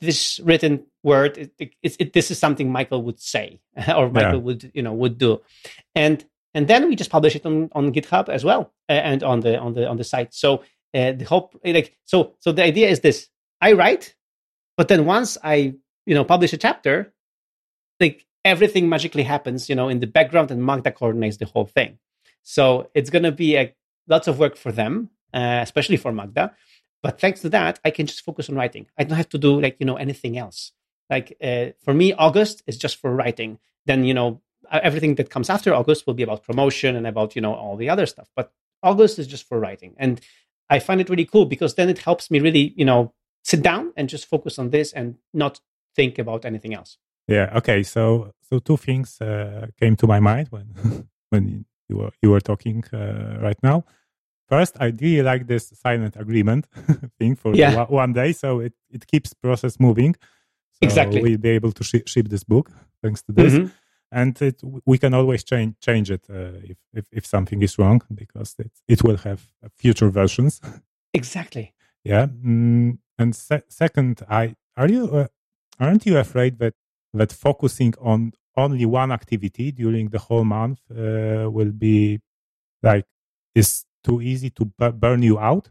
[0.00, 1.38] this written word.
[1.38, 3.60] It, it, it, this is something Michael would say
[3.96, 4.36] or Michael yeah.
[4.36, 5.40] would you know would do,
[5.94, 9.40] and and then we just publish it on, on GitHub as well uh, and on
[9.40, 10.34] the on the on the site.
[10.34, 10.62] So
[10.94, 13.28] uh, the hope like so so the idea is this:
[13.60, 14.14] I write
[14.80, 15.74] but then once I,
[16.06, 17.12] you know, publish a chapter,
[18.00, 21.98] like everything magically happens, you know, in the background and Magda coordinates the whole thing.
[22.44, 23.74] So it's going to be a,
[24.08, 26.54] lots of work for them, uh, especially for Magda.
[27.02, 28.86] But thanks to that, I can just focus on writing.
[28.96, 30.72] I don't have to do like, you know, anything else.
[31.10, 33.58] Like uh, for me, August is just for writing.
[33.86, 37.42] Then, you know, everything that comes after August will be about promotion and about, you
[37.42, 38.30] know, all the other stuff.
[38.36, 39.94] But August is just for writing.
[39.98, 40.20] And
[40.70, 43.92] I find it really cool because then it helps me really, you know, sit down
[43.96, 45.60] and just focus on this and not
[45.96, 46.98] think about anything else.
[47.26, 47.50] Yeah.
[47.56, 47.82] Okay.
[47.82, 50.74] So so two things uh, came to my mind when
[51.30, 53.84] when you were you were talking uh, right now.
[54.48, 56.66] First, I really like this silent agreement
[57.18, 57.84] thing for yeah.
[57.84, 60.16] one day, so it, it keeps process moving.
[60.80, 61.22] Exactly.
[61.22, 62.70] We'll be able to sh- ship this book
[63.02, 63.54] thanks to this.
[63.54, 63.66] Mm-hmm.
[64.12, 68.02] And it, we can always change change it uh, if, if, if something is wrong
[68.12, 69.40] because it, it will have
[69.76, 70.60] future versions.
[71.12, 71.74] Exactly.
[72.04, 72.26] Yeah.
[72.26, 75.26] Mm, and se- second, I are you uh,
[75.80, 76.74] aren't you afraid that
[77.12, 82.20] that focusing on only one activity during the whole month uh, will be
[82.82, 83.06] like
[83.54, 85.70] is too easy to b- burn you out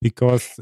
[0.00, 0.60] because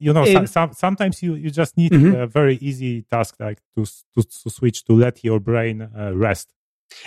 [0.00, 2.14] you know some, sometimes you, you just need mm-hmm.
[2.14, 3.84] a very easy task like to,
[4.14, 6.52] to, to switch to let your brain uh, rest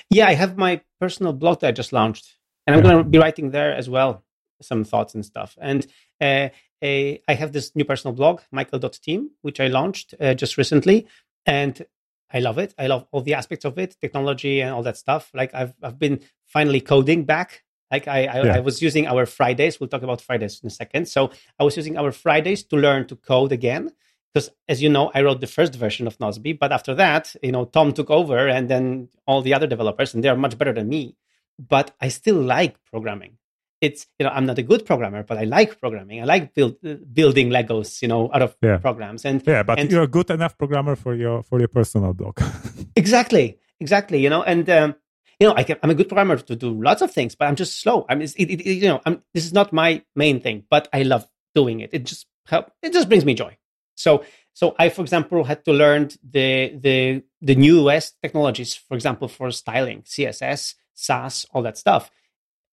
[0.10, 3.18] yeah i have my personal blog that i just launched and i'm going to be
[3.18, 4.24] writing there as well
[4.62, 5.88] some thoughts and stuff and
[6.22, 6.48] uh,
[6.84, 11.08] a, I have this new personal blog, michael.team, which I launched uh, just recently.
[11.46, 11.86] And
[12.32, 12.74] I love it.
[12.78, 15.32] I love all the aspects of it, technology and all that stuff.
[15.34, 17.63] Like I've, I've been finally coding back.
[17.94, 18.56] Like I, I, yeah.
[18.56, 19.80] I, was using our Fridays.
[19.80, 21.08] We'll talk about Fridays in a second.
[21.08, 21.30] So
[21.60, 23.92] I was using our Fridays to learn to code again.
[24.34, 27.52] Because as you know, I wrote the first version of Nozbe, but after that, you
[27.52, 30.74] know, Tom took over and then all the other developers, and they are much better
[30.74, 31.16] than me.
[31.60, 33.38] But I still like programming.
[33.80, 36.20] It's, you know, I'm not a good programmer, but I like programming.
[36.20, 36.78] I like build,
[37.14, 38.78] building Legos, you know, out of yeah.
[38.78, 39.24] programs.
[39.24, 42.42] And yeah, but and, you're a good enough programmer for your for your personal blog.
[42.96, 44.20] exactly, exactly.
[44.24, 44.96] You know, and um,
[45.44, 47.82] you know, I I'm a good programmer to do lots of things, but I'm just
[47.82, 48.06] slow.
[48.08, 51.04] I mean, it, it, you know, I'm, this is not my main thing, but I
[51.04, 51.90] love doing it.
[51.92, 52.72] It just help.
[52.82, 53.58] It just brings me joy.
[53.96, 59.28] So, so I, for example, had to learn the the the newest technologies, for example,
[59.28, 62.10] for styling, CSS, Sass, all that stuff,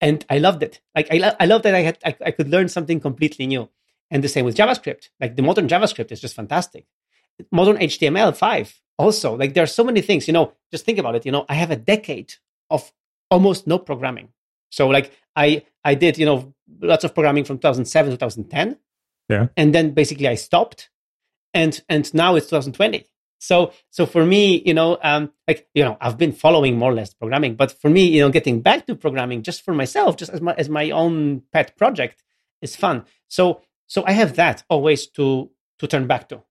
[0.00, 0.80] and I loved it.
[0.94, 3.68] Like I, lo- I love that I had I, I could learn something completely new.
[4.12, 5.09] And the same with JavaScript.
[5.20, 6.87] Like the modern JavaScript is just fantastic.
[7.50, 9.37] Modern HTML5 also.
[9.37, 10.28] Like there are so many things.
[10.28, 11.26] You know, just think about it.
[11.26, 12.35] You know, I have a decade
[12.70, 12.92] of
[13.30, 14.28] almost no programming.
[14.70, 18.78] So like I I did you know lots of programming from 2007 2010.
[19.28, 19.46] Yeah.
[19.56, 20.90] And then basically I stopped,
[21.54, 23.06] and and now it's 2020.
[23.38, 26.94] So so for me, you know, um, like you know, I've been following more or
[26.94, 30.30] less programming, but for me, you know, getting back to programming just for myself, just
[30.30, 32.22] as my as my own pet project,
[32.61, 33.04] is fun.
[33.28, 36.42] So so I have that always to to turn back to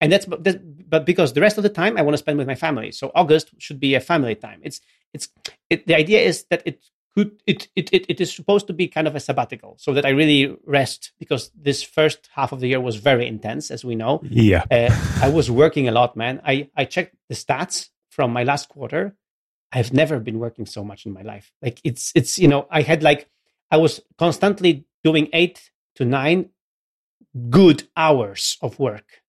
[0.00, 2.46] and that's, that's but because the rest of the time I want to spend with
[2.46, 2.92] my family.
[2.92, 4.60] So August should be a family time.
[4.62, 4.80] It's
[5.12, 5.28] it's
[5.70, 8.88] it, the idea is that it could it, it it it is supposed to be
[8.88, 12.68] kind of a sabbatical, so that I really rest because this first half of the
[12.68, 14.20] year was very intense, as we know.
[14.22, 16.40] Yeah, uh, I was working a lot, man.
[16.44, 19.16] I I checked the stats from my last quarter.
[19.72, 21.52] I've never been working so much in my life.
[21.62, 23.28] Like it's it's you know I had like
[23.70, 26.50] I was constantly doing eight to nine
[27.50, 29.22] good hours of work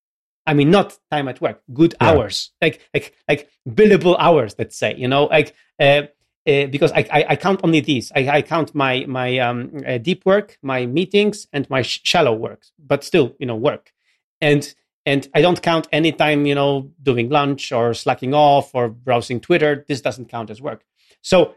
[0.48, 2.10] I mean, not time at work, good yeah.
[2.10, 4.56] hours, like like like billable hours.
[4.58, 6.04] Let's say, you know, like uh,
[6.48, 8.12] uh, because I, I, I count only these.
[8.16, 12.34] I, I count my my um, uh, deep work, my meetings, and my sh- shallow
[12.34, 13.92] work, but still, you know, work.
[14.40, 14.74] And
[15.06, 19.42] and I don't count any time, you know, doing lunch or slacking off or browsing
[19.42, 19.84] Twitter.
[19.88, 20.86] This doesn't count as work.
[21.22, 21.56] So,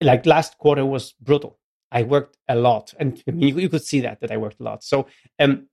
[0.00, 1.58] like last quarter was brutal.
[1.92, 4.82] I worked a lot, and you, you could see that that I worked a lot.
[4.82, 5.06] So,
[5.38, 5.68] um,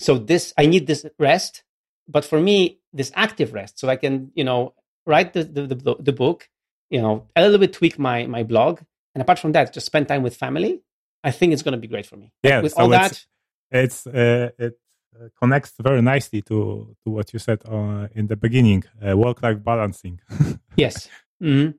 [0.00, 1.62] so this I need this rest
[2.08, 4.74] but for me, this active rest, so I can, you know,
[5.06, 6.48] write the, the, the, the book,
[6.90, 8.80] you know, a little bit tweak my, my blog.
[9.14, 10.82] And apart from that, just spend time with family.
[11.24, 12.32] I think it's going to be great for me.
[12.42, 12.60] Yeah.
[12.60, 13.26] With so all it's,
[13.70, 14.78] that, it's, uh, it
[15.14, 19.62] uh, connects very nicely to, to what you said uh, in the beginning, uh, work-life
[19.62, 20.20] balancing.
[20.76, 21.08] yes.
[21.42, 21.72] Mm-hmm.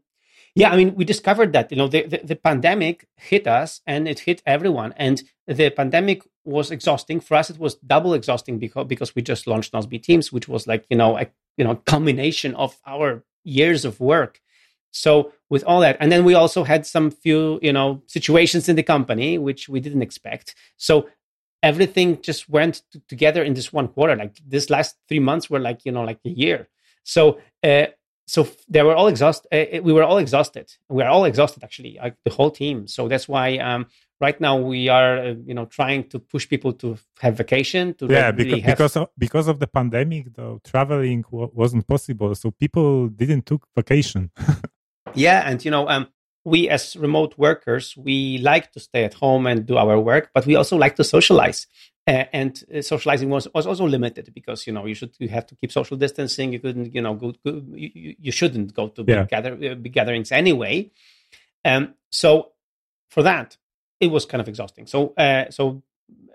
[0.56, 4.08] Yeah, I mean, we discovered that you know the, the, the pandemic hit us and
[4.08, 7.50] it hit everyone, and the pandemic was exhausting for us.
[7.50, 10.98] It was double exhausting because because we just launched Nozbe Teams, which was like you
[10.98, 11.28] know a
[11.58, 14.40] you know combination of our years of work.
[14.92, 18.76] So with all that, and then we also had some few you know situations in
[18.76, 20.56] the company which we didn't expect.
[20.78, 21.10] So
[21.62, 24.16] everything just went t- together in this one quarter.
[24.16, 26.68] Like this last three months were like you know like a year.
[27.04, 27.88] So uh,
[28.28, 29.48] so they were all exhausted.
[29.52, 30.72] Uh, we were all exhausted.
[30.90, 32.88] We are all exhausted, actually, like the whole team.
[32.88, 33.88] So that's why um,
[34.24, 37.94] right now we are, uh, you know, trying to push people to have vacation.
[37.96, 38.78] To yeah, because have...
[38.78, 43.68] because of, because of the pandemic, though, traveling w- wasn't possible, so people didn't took
[43.76, 44.32] vacation.
[45.26, 46.08] yeah, and you know, um,
[46.46, 50.46] we as remote workers, we like to stay at home and do our work, but
[50.46, 51.68] we also like to socialize.
[52.06, 55.46] Uh, and uh, socializing was, was also limited because you know you should you have
[55.50, 56.52] to keep social distancing.
[56.52, 59.94] You couldn't you know go, go you, you shouldn't go to big, gather, uh, big
[59.94, 60.92] gatherings anyway.
[61.64, 62.30] Um, so
[63.10, 63.58] for that,
[64.00, 64.88] it was kind of exhausting.
[64.88, 65.84] So uh, so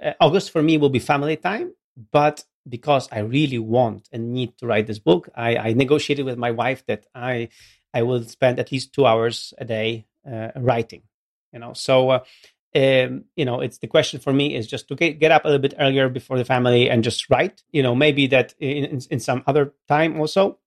[0.02, 1.74] uh, August for me will be family time,
[2.12, 6.38] but because I really want and need to write this book, I, I negotiated with
[6.38, 7.48] my wife that I
[7.94, 11.02] I will spend at least two hours a day uh, writing.
[11.52, 12.22] You know, so
[12.74, 15.48] um, you know, it's the question for me is just to get, get up a
[15.48, 17.62] little bit earlier before the family and just write.
[17.72, 20.58] You know, maybe that in, in, in some other time also,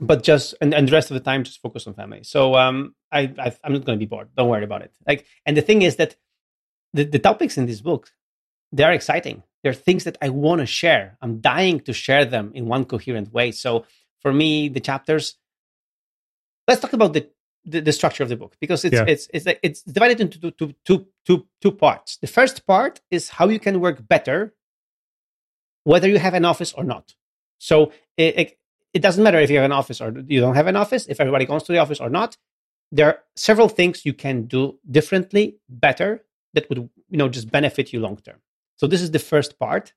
[0.00, 2.24] but just and, and the rest of the time just focus on family.
[2.24, 4.30] So um, I, I am not going to be bored.
[4.36, 4.92] Don't worry about it.
[5.06, 6.16] Like, and the thing is that
[6.92, 8.10] the, the topics in this book
[8.72, 9.42] they are exciting.
[9.62, 11.18] They're things that I want to share.
[11.20, 13.52] I'm dying to share them in one coherent way.
[13.52, 13.84] So
[14.20, 15.36] for me, the chapters.
[16.66, 17.28] Let's talk about the
[17.64, 19.04] the, the structure of the book because it's yeah.
[19.06, 22.16] it's it's it's divided into two, two, two, two parts.
[22.16, 24.54] The first part is how you can work better,
[25.84, 27.14] whether you have an office or not.
[27.58, 28.58] So it, it,
[28.94, 31.06] it doesn't matter if you have an office or you don't have an office.
[31.06, 32.36] If everybody goes to the office or not,
[32.92, 36.78] there are several things you can do differently, better that would
[37.08, 38.40] you know just benefit you long term.
[38.76, 39.94] So this is the first part,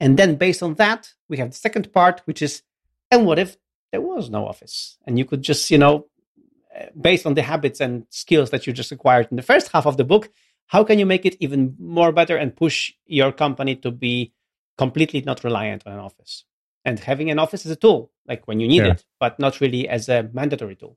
[0.00, 2.62] and then based on that, we have the second part, which is
[3.10, 3.56] and what if
[3.92, 6.06] there was no office and you could just you know
[6.74, 9.86] eh, based on the habits and skills that you just acquired in the first half
[9.86, 10.30] of the book,
[10.66, 14.32] how can you make it even more better and push your company to be
[14.78, 16.44] completely not reliant on an office
[16.84, 18.92] and having an office as a tool, like when you need yeah.
[18.92, 20.96] it, but not really as a mandatory tool.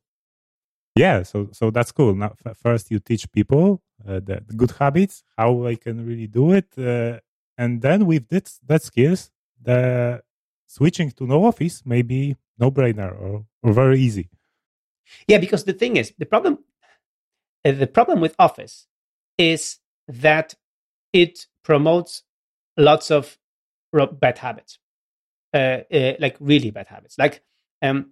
[1.00, 2.14] Yeah, so so that's cool.
[2.14, 2.32] Now,
[2.66, 7.20] first you teach people uh, the, good habits, how they can really do it, uh,
[7.58, 9.32] and then with that that skills,
[9.62, 10.22] the
[10.68, 14.30] switching to no office may be no brainer or, or very easy.
[15.26, 16.58] Yeah, because the thing is, the problem
[17.64, 18.88] uh, the problem with office
[19.38, 19.80] is
[20.10, 20.56] that
[21.14, 22.24] it promotes
[22.76, 23.38] lots of
[24.20, 24.80] bad habits,
[25.54, 27.42] uh, uh, like really bad habits, like
[27.82, 28.12] um,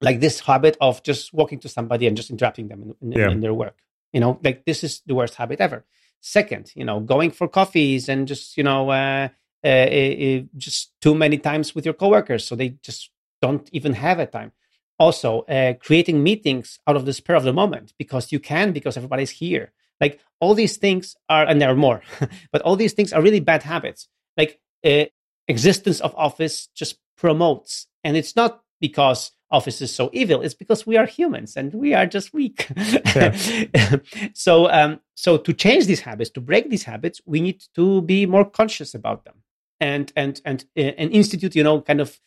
[0.00, 3.30] like this habit of just walking to somebody and just interrupting them in, in, yeah.
[3.30, 3.76] in their work.
[4.12, 5.84] You know, like this is the worst habit ever.
[6.20, 9.28] Second, you know, going for coffees and just you know, uh,
[9.64, 14.18] uh, uh, just too many times with your coworkers, so they just don't even have
[14.18, 14.52] a time.
[14.98, 18.96] Also, uh, creating meetings out of the spur of the moment because you can, because
[18.96, 19.72] everybody's here.
[20.00, 22.02] Like all these things are, and there are more,
[22.52, 24.08] but all these things are really bad habits.
[24.36, 25.04] Like uh,
[25.48, 30.42] existence of office just promotes, and it's not because office is so evil.
[30.42, 32.68] It's because we are humans and we are just weak.
[34.34, 38.26] so, um, so to change these habits, to break these habits, we need to be
[38.26, 39.42] more conscious about them
[39.80, 42.20] and and and uh, and institute, you know, kind of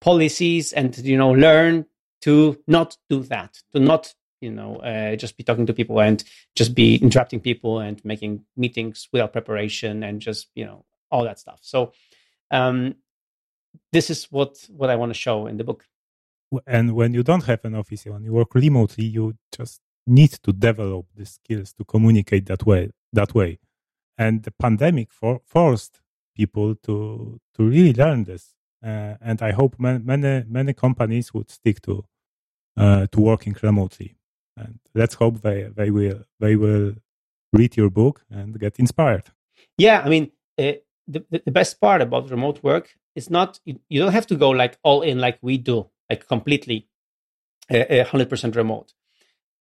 [0.00, 1.86] policies and you know learn
[2.22, 6.24] to not do that, to not you know, uh, just be talking to people and
[6.56, 11.38] just be interrupting people and making meetings without preparation and just, you know, all that
[11.38, 11.60] stuff.
[11.62, 11.92] So,
[12.50, 12.96] um,
[13.92, 15.86] this is what what I want to show in the book.
[16.66, 20.52] And when you don't have an office, when you work remotely, you just need to
[20.52, 22.90] develop the skills to communicate that way.
[23.12, 23.58] That way,
[24.16, 26.00] and the pandemic for, forced
[26.34, 28.54] people to to really learn this.
[28.84, 32.04] Uh, and I hope man, many many companies would stick to
[32.76, 34.16] uh, to working remotely
[34.56, 36.94] and let's hope they they will they will
[37.52, 39.24] read your book and get inspired
[39.78, 40.72] yeah i mean uh,
[41.08, 44.50] the, the best part about remote work is not you, you, don't have to go
[44.50, 46.78] like all in like we do like completely
[47.70, 48.92] uh, 100% remote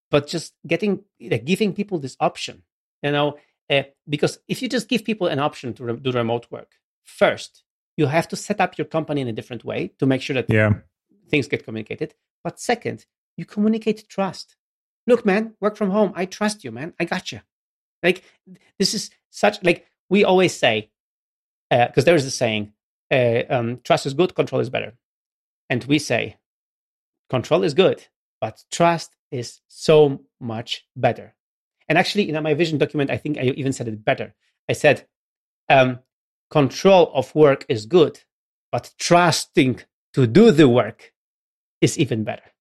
[0.09, 0.93] but just getting
[1.31, 2.63] like, giving people this option
[3.03, 3.37] you know
[3.69, 6.71] uh, because if you just give people an option to re- do remote work
[7.03, 7.63] first
[7.97, 10.49] you have to set up your company in a different way to make sure that
[10.49, 10.73] yeah.
[11.29, 13.05] things get communicated but second
[13.37, 14.57] you communicate trust
[15.07, 16.13] look, man, work from home.
[16.15, 16.93] I trust you, man.
[16.99, 17.41] I got you.
[18.03, 18.23] Like
[18.79, 20.89] this is such like we always say
[21.69, 22.73] because uh, there is a saying,
[23.11, 24.93] uh, um, trust is good, control is better,
[25.69, 26.37] and we say
[27.35, 27.99] control is good,
[28.39, 31.27] but trust is so much better.
[31.87, 34.35] And actually, in my vision document, I think I even said it better.
[34.69, 35.07] I said,
[35.67, 35.99] um,
[36.49, 38.19] control of work is good,
[38.71, 39.81] but trusting
[40.13, 41.13] to do the work
[41.81, 42.51] is even better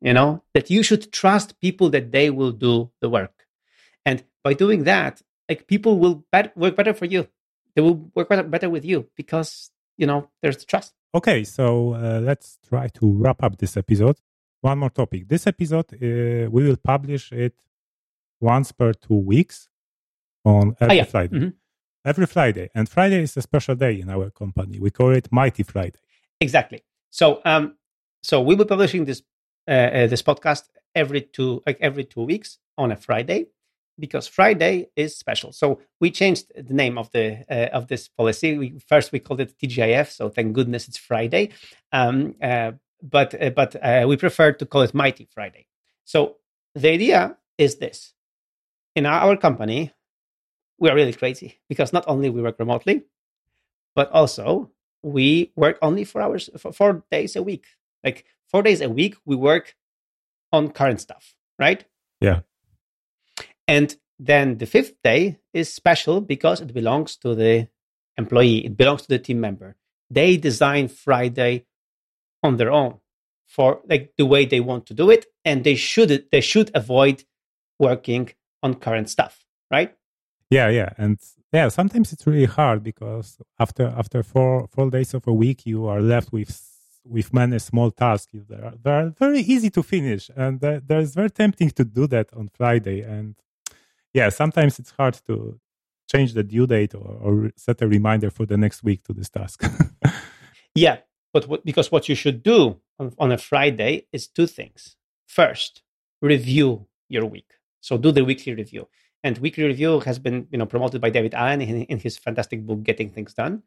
[0.00, 3.46] you know that you should trust people that they will do the work
[4.04, 7.28] and by doing that like people will bet- work better for you
[7.74, 12.20] they will work better, better with you because you know there's trust okay so uh,
[12.20, 14.16] let's try to wrap up this episode.
[14.62, 15.26] One more topic.
[15.28, 17.54] This episode uh, we will publish it
[18.40, 19.68] once per two weeks
[20.44, 21.04] on every oh, yeah.
[21.04, 21.36] friday.
[21.36, 21.48] Mm-hmm.
[22.04, 22.70] every friday.
[22.74, 24.78] And friday is a special day in our company.
[24.78, 26.00] We call it mighty friday.
[26.40, 26.82] Exactly.
[27.10, 27.76] So um
[28.22, 29.22] so we'll be publishing this
[29.68, 33.46] uh, uh, this podcast every two like every two weeks on a Friday
[34.00, 35.52] because Friday is special.
[35.52, 38.58] So we changed the name of the uh, of this policy.
[38.58, 41.50] We, first we called it TGIF, so thank goodness it's Friday.
[41.92, 42.72] Um, uh,
[43.02, 45.66] but uh, but uh, we prefer to call it Mighty Friday.
[46.04, 46.36] So
[46.74, 48.14] the idea is this:
[48.96, 49.92] in our company,
[50.78, 53.04] we are really crazy because not only we work remotely,
[53.94, 54.70] but also
[55.02, 57.66] we work only four hours, for four days a week.
[58.04, 59.76] Like four days a week, we work
[60.52, 61.84] on current stuff, right?
[62.20, 62.40] Yeah.
[63.70, 67.68] And then the fifth day is special because it belongs to the
[68.18, 69.76] employee, it belongs to the team member.
[70.10, 71.66] They design Friday
[72.42, 72.98] on their own
[73.46, 77.22] for like the way they want to do it, and they should they should avoid
[77.78, 79.94] working on current stuff, right?
[80.50, 81.20] Yeah, yeah, and
[81.52, 85.86] yeah, sometimes it's really hard because after after four four days of a week, you
[85.86, 86.52] are left with
[87.04, 91.30] with many small tasks that are, that are very easy to finish and there's very
[91.30, 93.36] tempting to do that on friday and
[94.14, 95.58] yeah sometimes it's hard to
[96.10, 99.28] change the due date or, or set a reminder for the next week to this
[99.28, 99.62] task.
[100.74, 100.98] Yeah
[101.32, 104.96] but what, because what you should do on, on a friday is two things.
[105.26, 105.82] First
[106.22, 107.50] review your week.
[107.80, 108.88] So do the weekly review.
[109.24, 112.64] And weekly review has been you know promoted by david allen in, in his fantastic
[112.64, 113.62] book getting things done.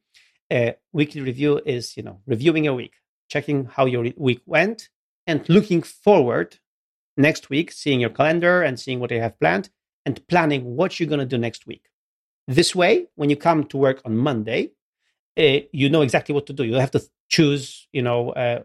[0.50, 2.94] Uh, weekly review is you know reviewing a week
[3.30, 4.90] checking how your week went
[5.26, 6.60] and looking forward
[7.18, 9.70] next week, seeing your calendar and seeing what you have planned
[10.06, 11.86] and planning what you're going to do next week.
[12.48, 14.72] This way, when you come to work on Monday,
[15.38, 16.64] uh, you know exactly what to do.
[16.64, 18.62] You have to choose, you know, uh,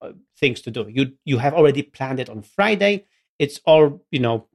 [0.00, 0.86] uh, things to do.
[0.88, 3.04] You you have already planned it on Friday.
[3.38, 4.46] It's all you know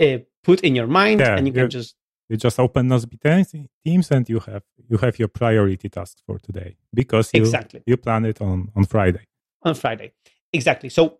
[0.00, 1.94] uh, put in your mind, yeah, and you can just
[2.28, 3.18] you just open Nozbe
[3.84, 7.82] Teams and you have you have your priority tasks for today because you exactly.
[7.86, 9.26] you plan it on on Friday.
[9.62, 10.12] On Friday,
[10.52, 10.88] exactly.
[10.88, 11.18] So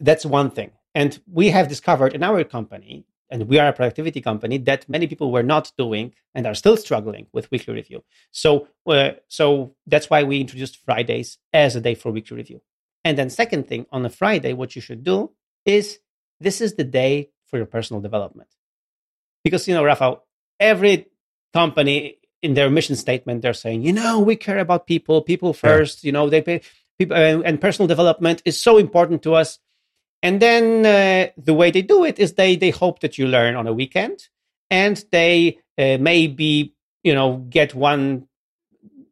[0.00, 4.20] that's one thing, and we have discovered in our company and we are a productivity
[4.20, 8.04] company that many people were not doing and are still struggling with weekly review.
[8.30, 12.60] So, uh, so that's why we introduced Fridays as a day for weekly review.
[13.04, 15.32] And then, second thing, on a Friday, what you should do
[15.64, 15.98] is
[16.40, 18.50] this is the day for your personal development,
[19.42, 20.24] because you know, Rafael,
[20.60, 21.06] every
[21.54, 26.04] company in their mission statement they're saying, you know, we care about people, people first.
[26.04, 26.08] Yeah.
[26.08, 26.60] You know, they pay
[26.98, 29.58] people, and personal development is so important to us.
[30.22, 33.56] And then uh, the way they do it is they they hope that you learn
[33.56, 34.28] on a weekend,
[34.70, 38.28] and they uh, maybe you know get one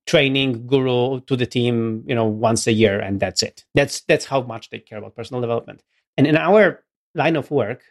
[0.07, 3.65] training guru to the team you know once a year, and that's it.
[3.75, 5.83] That's that's how much they care about personal development.
[6.17, 6.85] And in our
[7.15, 7.83] line of work,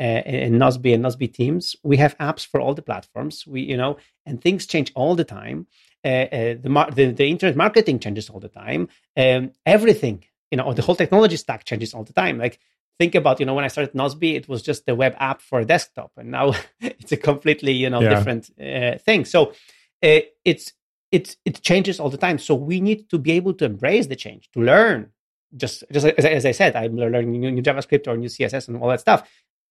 [0.00, 3.46] uh, in Nozbe and Nozbe teams, we have apps for all the platforms.
[3.46, 5.66] We, you know, and things change all the time.
[6.04, 8.88] Uh, uh, the, mar- the, the internet marketing changes all the time.
[9.16, 12.38] Um, everything you know, the whole technology stack changes all the time.
[12.38, 12.60] Like
[12.98, 15.58] think about, you know, when I started Nozbe, it was just the web app for
[15.60, 18.10] a desktop, and now it's a completely, you know, yeah.
[18.14, 19.24] different uh, thing.
[19.24, 19.52] So
[20.02, 20.74] uh, it's
[21.10, 22.38] it's it changes all the time.
[22.38, 25.10] So we need to be able to embrace the change, to learn.
[25.56, 28.76] Just just as, as I said, I'm learning new, new JavaScript or new CSS and
[28.76, 29.20] all that stuff.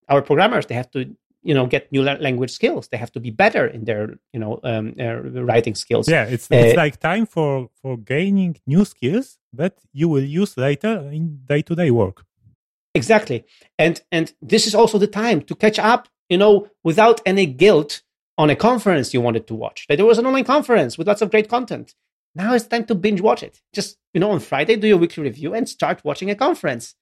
[0.09, 3.31] Our programmers they have to you know get new language skills they have to be
[3.31, 7.25] better in their you know um, uh, writing skills yeah it's, it's uh, like time
[7.25, 12.25] for for gaining new skills that you will use later in day-to-day work.
[12.93, 13.45] Exactly.
[13.79, 18.01] And and this is also the time to catch up you know without any guilt
[18.37, 19.85] on a conference you wanted to watch.
[19.87, 21.93] There was an online conference with lots of great content.
[22.33, 23.61] Now it's time to binge watch it.
[23.73, 26.95] Just you know on friday do your weekly review and start watching a conference.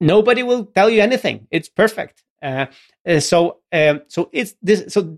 [0.00, 1.46] Nobody will tell you anything.
[1.50, 2.66] It's perfect uh,
[3.06, 5.16] uh, so um, so it's this so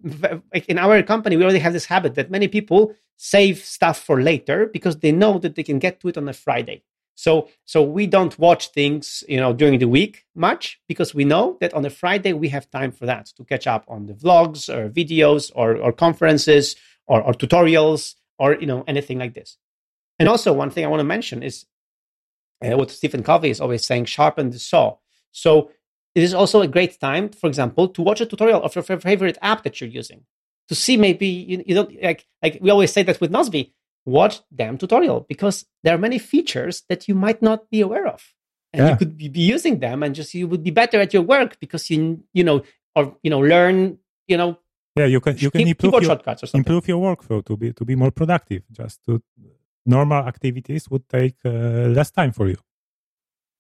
[0.68, 4.66] in our company we already have this habit that many people save stuff for later
[4.66, 6.82] because they know that they can get to it on a friday.
[7.16, 11.56] So so we don't watch things you know during the week much because we know
[11.60, 14.68] that on a friday we have time for that to catch up on the vlogs
[14.68, 19.56] or videos or, or conferences or, or tutorials or you know anything like this.
[20.18, 21.64] And also one thing i want to mention is
[22.62, 24.96] uh, what stephen covey is always saying sharpen the saw.
[25.32, 25.70] So
[26.16, 29.38] it is also a great time, for example, to watch a tutorial of your favorite
[29.42, 30.24] app that you're using
[30.68, 33.72] to see maybe you, you don't like like we always say that with Nozbe,
[34.04, 38.34] watch damn tutorial because there are many features that you might not be aware of,
[38.72, 38.90] and yeah.
[38.90, 41.88] you could be, using them, and just you would be better at your work because
[41.90, 42.62] you you know
[42.94, 44.58] or you know learn you know
[44.96, 46.20] yeah you can you can improve your,
[46.54, 48.62] improve your workflow to be to be more productive.
[48.72, 49.22] Just to
[49.84, 52.56] normal activities would take uh, less time for you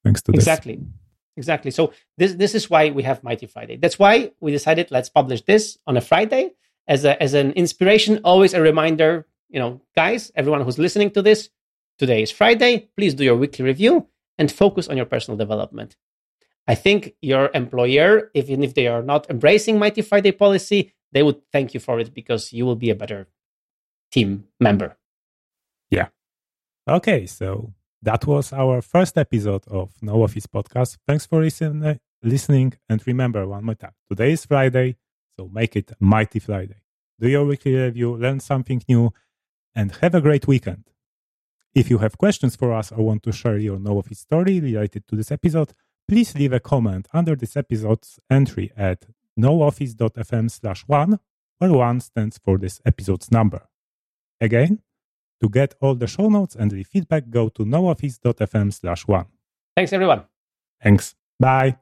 [0.02, 0.40] thanks to this.
[0.40, 0.76] exactly.
[0.76, 1.05] this.
[1.36, 1.70] Exactly.
[1.70, 3.76] So this this is why we have Mighty Friday.
[3.76, 6.52] That's why we decided let's publish this on a Friday
[6.88, 11.22] as a as an inspiration, always a reminder, you know, guys, everyone who's listening to
[11.22, 11.50] this,
[11.98, 12.88] today is Friday.
[12.96, 14.06] Please do your weekly review
[14.38, 15.96] and focus on your personal development.
[16.68, 21.40] I think your employer, even if they are not embracing Mighty Friday policy, they would
[21.52, 23.28] thank you for it because you will be a better
[24.10, 24.96] team member.
[25.90, 26.08] Yeah.
[26.88, 27.72] Okay, so
[28.06, 30.96] that was our first episode of No Office Podcast.
[31.08, 32.72] Thanks for listen, listening.
[32.88, 34.96] And remember one more time today is Friday,
[35.36, 36.82] so make it Mighty Friday.
[37.18, 39.12] Do your weekly review, learn something new,
[39.74, 40.84] and have a great weekend.
[41.74, 45.08] If you have questions for us or want to share your No Office story related
[45.08, 45.72] to this episode,
[46.06, 49.04] please leave a comment under this episode's entry at
[49.36, 51.18] nooffice.fm slash one,
[51.58, 53.68] where one stands for this episode's number.
[54.40, 54.78] Again,
[55.38, 59.24] to get all the show notes and the feedback, go to nooffice.fm slash one.
[59.76, 60.20] Thanks everyone.
[60.82, 61.14] Thanks.
[61.40, 61.74] Bye.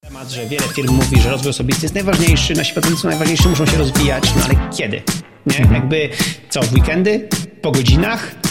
[0.00, 3.78] Temat, że wiele firm mówi, że rozwój osobisty jest najważniejszy, nasi pracownicy najważniejsi muszą się
[3.78, 5.02] rozwijać, no ale kiedy?
[5.46, 5.58] Nie?
[5.58, 5.74] Mhm.
[5.74, 6.08] Jakby
[6.48, 7.28] co, w weekendy?
[7.62, 8.41] Po godzinach?